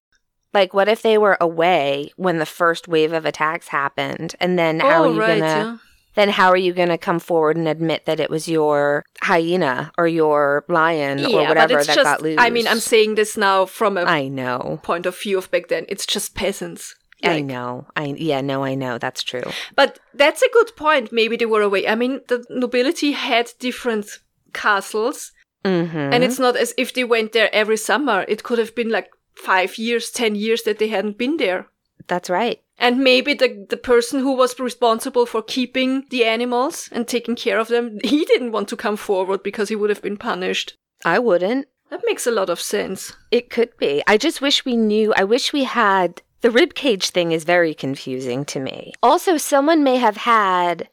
[0.54, 4.36] Like, what if they were away when the first wave of attacks happened?
[4.40, 5.78] And then how oh, are oh you right, gonna yeah.
[6.16, 10.08] then how are you gonna come forward and admit that it was your hyena or
[10.08, 12.04] your lion or whatever that just.
[12.04, 12.38] got loose?
[12.40, 14.80] I mean, I'm saying this now from a I know.
[14.84, 15.86] point of view of back then.
[15.90, 16.96] It's just peasants.
[17.24, 17.88] I know.
[17.96, 18.98] I yeah, no, I know.
[18.98, 19.50] That's true.
[19.76, 21.12] But that's a good point.
[21.12, 21.88] Maybe they were away.
[21.88, 24.08] I mean, the nobility had different
[24.54, 25.32] castles,
[25.66, 26.14] Mm-hmm.
[26.14, 28.24] and it's not as if they went there every summer.
[28.28, 31.68] It could have been like five years, ten years that they hadn't been there.
[32.08, 32.62] that's right.
[32.80, 37.60] And maybe the, the person who was responsible for keeping the animals and taking care
[37.60, 40.76] of them, he didn't want to come forward because he would have been punished.
[41.04, 41.66] I wouldn't.
[41.90, 43.14] That makes a lot of sense.
[43.32, 44.04] It could be.
[44.08, 45.12] I just wish we knew.
[45.18, 46.22] I wish we had.
[46.42, 48.94] The rib cage thing is very confusing to me.
[49.02, 50.88] Also, someone may have had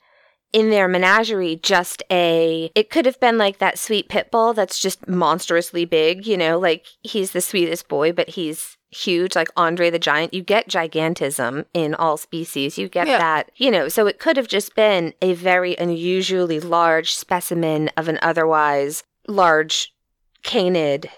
[0.52, 2.70] in their menagerie just a.
[2.74, 6.58] It could have been like that sweet pit bull that's just monstrously big, you know,
[6.58, 10.32] like he's the sweetest boy, but he's huge, like Andre the Giant.
[10.32, 12.78] You get gigantism in all species.
[12.78, 13.18] You get Yeah.
[13.18, 18.08] that, you know, so it could have just been a very unusually large specimen of
[18.08, 19.92] an otherwise large
[20.44, 21.10] canid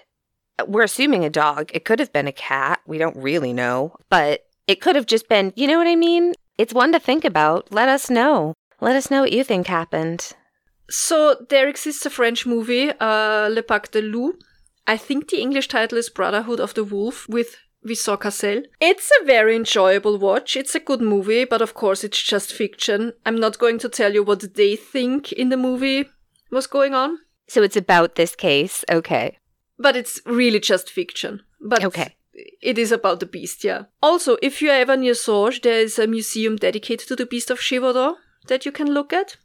[0.65, 1.69] we're assuming a dog.
[1.73, 2.79] It could have been a cat.
[2.87, 3.95] We don't really know.
[4.09, 6.33] But it could have just been, you know what I mean?
[6.57, 7.71] It's one to think about.
[7.71, 8.53] Let us know.
[8.81, 10.33] Let us know what you think happened.
[10.89, 14.37] So there exists a French movie, uh, Le Pacte des Loups.
[14.87, 18.63] I think the English title is Brotherhood of the Wolf with Vincent Cassel.
[18.79, 20.55] It's a very enjoyable watch.
[20.55, 23.13] It's a good movie, but of course it's just fiction.
[23.25, 26.09] I'm not going to tell you what they think in the movie
[26.51, 27.17] was going on.
[27.47, 28.85] So it's about this case.
[28.89, 29.37] Okay.
[29.79, 31.41] But it's really just fiction.
[31.61, 32.15] But Okay.
[32.61, 33.83] it is about the beast, yeah.
[34.01, 37.59] Also, if you're ever near Saugues, there is a museum dedicated to the beast of
[37.59, 38.15] Gévaudan
[38.47, 39.37] that you can look at.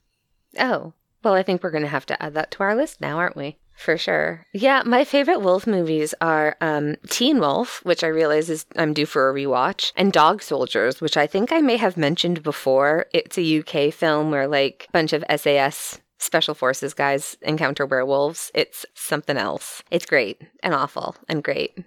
[0.58, 3.16] Oh, well, I think we're going to have to add that to our list now,
[3.18, 3.58] aren't we?
[3.74, 4.46] For sure.
[4.52, 9.06] Yeah, my favorite wolf movies are um, Teen Wolf, which I realize is I'm due
[9.06, 13.06] for a rewatch, and Dog Soldiers, which I think I may have mentioned before.
[13.12, 18.50] It's a UK film where like a bunch of SAS special forces guys encounter werewolves.
[18.54, 19.82] It's something else.
[19.90, 21.78] It's great and awful and great.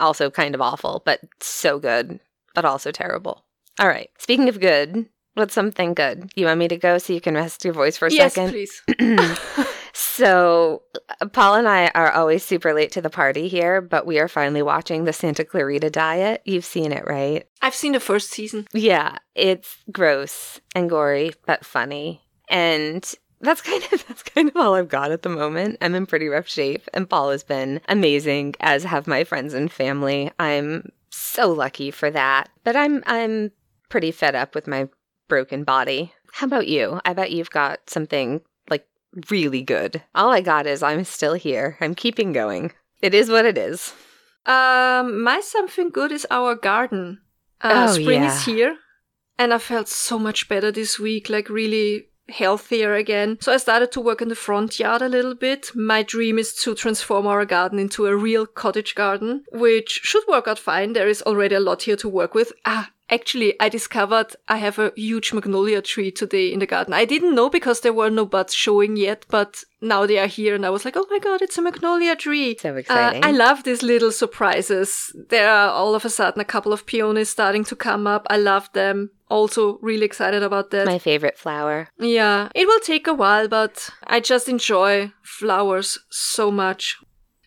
[0.00, 2.20] Also kind of awful, but so good,
[2.54, 3.44] but also terrible.
[3.78, 4.10] All right.
[4.18, 6.30] Speaking of good, what's something good?
[6.34, 8.50] You want me to go so you can rest your voice for a yes, second?
[8.50, 8.82] please.
[9.96, 10.82] So,
[11.20, 14.26] uh, Paul and I are always super late to the party here, but we are
[14.26, 16.42] finally watching the Santa Clarita Diet.
[16.44, 17.46] You've seen it, right?
[17.62, 18.66] I've seen the first season.
[18.72, 22.22] Yeah, it's gross and gory, but funny.
[22.48, 23.08] And
[23.44, 25.78] that's kind of that's kind of all I've got at the moment.
[25.80, 29.70] I'm in pretty rough shape, and Paul has been amazing, as have my friends and
[29.70, 30.30] family.
[30.38, 32.48] I'm so lucky for that.
[32.64, 33.52] But I'm I'm
[33.88, 34.88] pretty fed up with my
[35.28, 36.12] broken body.
[36.32, 37.00] How about you?
[37.04, 38.86] I bet you've got something like
[39.30, 40.02] really good.
[40.14, 41.76] All I got is I'm still here.
[41.80, 42.72] I'm keeping going.
[43.00, 43.92] It is what it is.
[44.46, 47.20] Um, my something good is our garden.
[47.60, 48.34] Uh, Oh, spring yeah.
[48.36, 48.76] is here,
[49.38, 53.38] and I felt so much better this week, like really healthier again.
[53.40, 55.70] So I started to work in the front yard a little bit.
[55.74, 60.48] My dream is to transform our garden into a real cottage garden, which should work
[60.48, 60.92] out fine.
[60.92, 62.52] There is already a lot here to work with.
[62.64, 66.94] Ah, actually, I discovered I have a huge magnolia tree today in the garden.
[66.94, 70.54] I didn't know because there were no buds showing yet, but now they are here
[70.54, 72.56] and I was like, oh my god, it's a magnolia tree.
[72.58, 73.24] So Uh, exciting.
[73.24, 75.14] I love these little surprises.
[75.28, 78.26] There are all of a sudden a couple of peonies starting to come up.
[78.30, 79.10] I love them.
[79.34, 80.86] Also, really excited about that.
[80.86, 81.88] my favorite flower.
[81.98, 86.96] yeah, it will take a while, but I just enjoy flowers so much.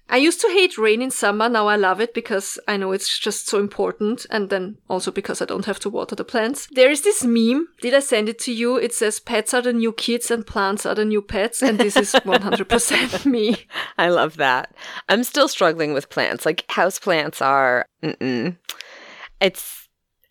[0.10, 1.50] I used to hate rain in summer.
[1.50, 4.26] Now I love it because I know it's just so important.
[4.30, 6.68] And then also because I don't have to water the plants.
[6.72, 7.68] There is this meme.
[7.82, 8.78] Did I send it to you?
[8.78, 11.62] It says pets are the new kids and plants are the new pets.
[11.62, 13.58] And this is 100% me.
[13.98, 14.74] I love that.
[15.10, 16.46] I'm still struggling with plants.
[16.46, 17.86] Like house plants are.
[18.02, 18.56] Mm-mm.
[19.42, 19.87] It's.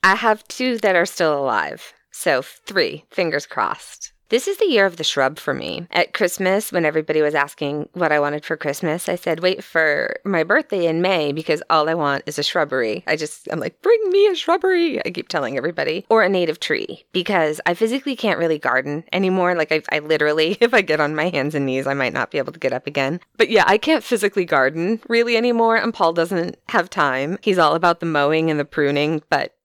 [0.07, 1.93] I have two that are still alive.
[2.13, 3.07] So three.
[3.11, 4.13] Fingers crossed.
[4.29, 5.89] This is the year of the shrub for me.
[5.91, 10.17] At Christmas, when everybody was asking what I wanted for Christmas, I said, wait for
[10.25, 13.03] my birthday in May because all I want is a shrubbery.
[13.09, 15.05] I just, I'm like, bring me a shrubbery.
[15.05, 16.07] I keep telling everybody.
[16.09, 19.57] Or a native tree because I physically can't really garden anymore.
[19.57, 22.31] Like, I, I literally, if I get on my hands and knees, I might not
[22.31, 23.19] be able to get up again.
[23.37, 25.77] But yeah, I can't physically garden really anymore.
[25.77, 27.39] And Paul doesn't have time.
[27.43, 29.56] He's all about the mowing and the pruning, but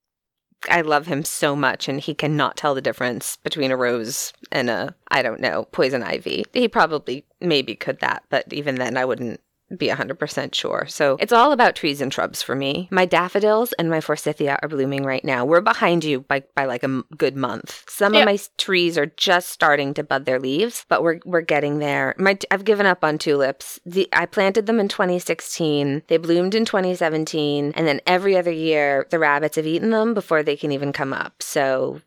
[0.69, 4.69] I love him so much, and he cannot tell the difference between a rose and
[4.69, 6.45] a, I don't know, poison ivy.
[6.53, 9.41] He probably maybe could that, but even then, I wouldn't
[9.77, 10.85] be 100% sure.
[10.87, 12.87] So it's all about trees and shrubs for me.
[12.91, 15.45] My daffodils and my forsythia are blooming right now.
[15.45, 17.83] We're behind you by, by like a m- good month.
[17.87, 18.21] Some Yeah.
[18.21, 22.13] of my trees are just starting to bud their leaves, but we're, we're getting there.
[22.17, 23.79] My, I've given up on tulips.
[23.85, 26.03] The, I planted them in 2016.
[26.07, 27.73] They bloomed in 2017.
[27.75, 31.13] And then every other year, the rabbits have eaten them before they can even come
[31.13, 31.41] up.
[31.41, 32.01] So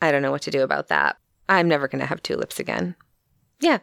[0.00, 1.16] I don't know what to do about that.
[1.48, 2.96] I'm never going to have tulips again.
[3.60, 3.78] Yeah.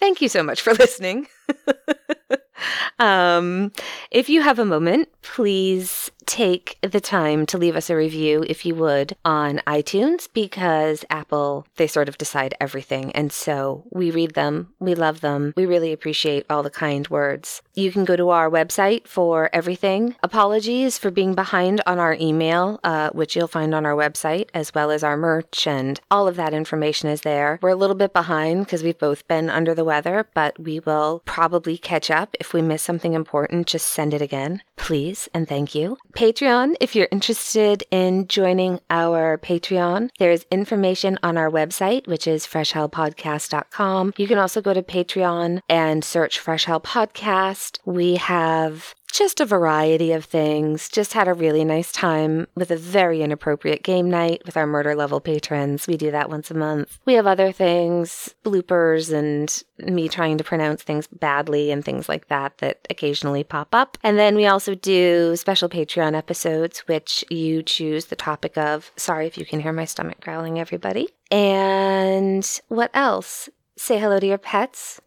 [0.00, 1.26] Thank you so much for listening.
[2.98, 3.72] um,
[4.10, 8.64] if you have a moment, please take the time to leave us a review, if
[8.66, 13.12] you would, on iTunes because Apple, they sort of decide everything.
[13.12, 17.62] And so we read them, we love them, we really appreciate all the kind words.
[17.74, 20.16] You can go to our website for everything.
[20.22, 24.74] Apologies for being behind on our email, uh, which you'll find on our website, as
[24.74, 27.58] well as our merch, and all of that information is there.
[27.62, 31.22] We're a little bit behind because we've both been under the weather, but we will
[31.24, 32.36] probably catch up.
[32.40, 35.98] If we miss something important, just send it again, please, and thank you.
[36.14, 42.46] Patreon, if you're interested in joining our Patreon, there's information on our website, which is
[42.46, 44.14] freshhellpodcast.com.
[44.16, 47.78] You can also go to Patreon and search Fresh Hell Podcast.
[47.84, 50.88] We have just a variety of things.
[50.88, 54.96] Just had a really nice time with a very inappropriate game night with our murder
[54.96, 55.86] level patrons.
[55.86, 56.98] We do that once a month.
[57.04, 62.26] We have other things, bloopers and me trying to pronounce things badly and things like
[62.26, 63.96] that that occasionally pop up.
[64.02, 68.90] And then we also do special Patreon episodes, which you choose the topic of.
[68.96, 71.08] Sorry if you can hear my stomach growling, everybody.
[71.30, 73.48] And what else?
[73.76, 75.00] Say hello to your pets.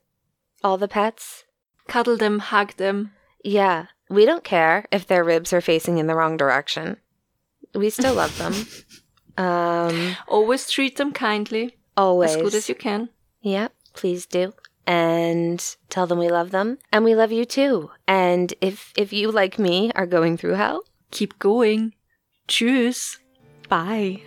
[0.64, 1.44] All the pets.
[1.90, 3.12] Cuddle them, hug them.
[3.44, 6.98] Yeah, we don't care if their ribs are facing in the wrong direction.
[7.74, 8.54] We still love them.
[9.40, 12.32] Um, Always treat them kindly, always.
[12.36, 13.10] as good as you can.
[13.42, 14.54] Yep, please do.
[14.88, 17.92] and tell them we love them and we love you too.
[18.08, 20.82] And if if you like me are going through hell,
[21.12, 21.94] Keep going.
[22.48, 23.18] Tschüss.
[23.70, 24.22] bye.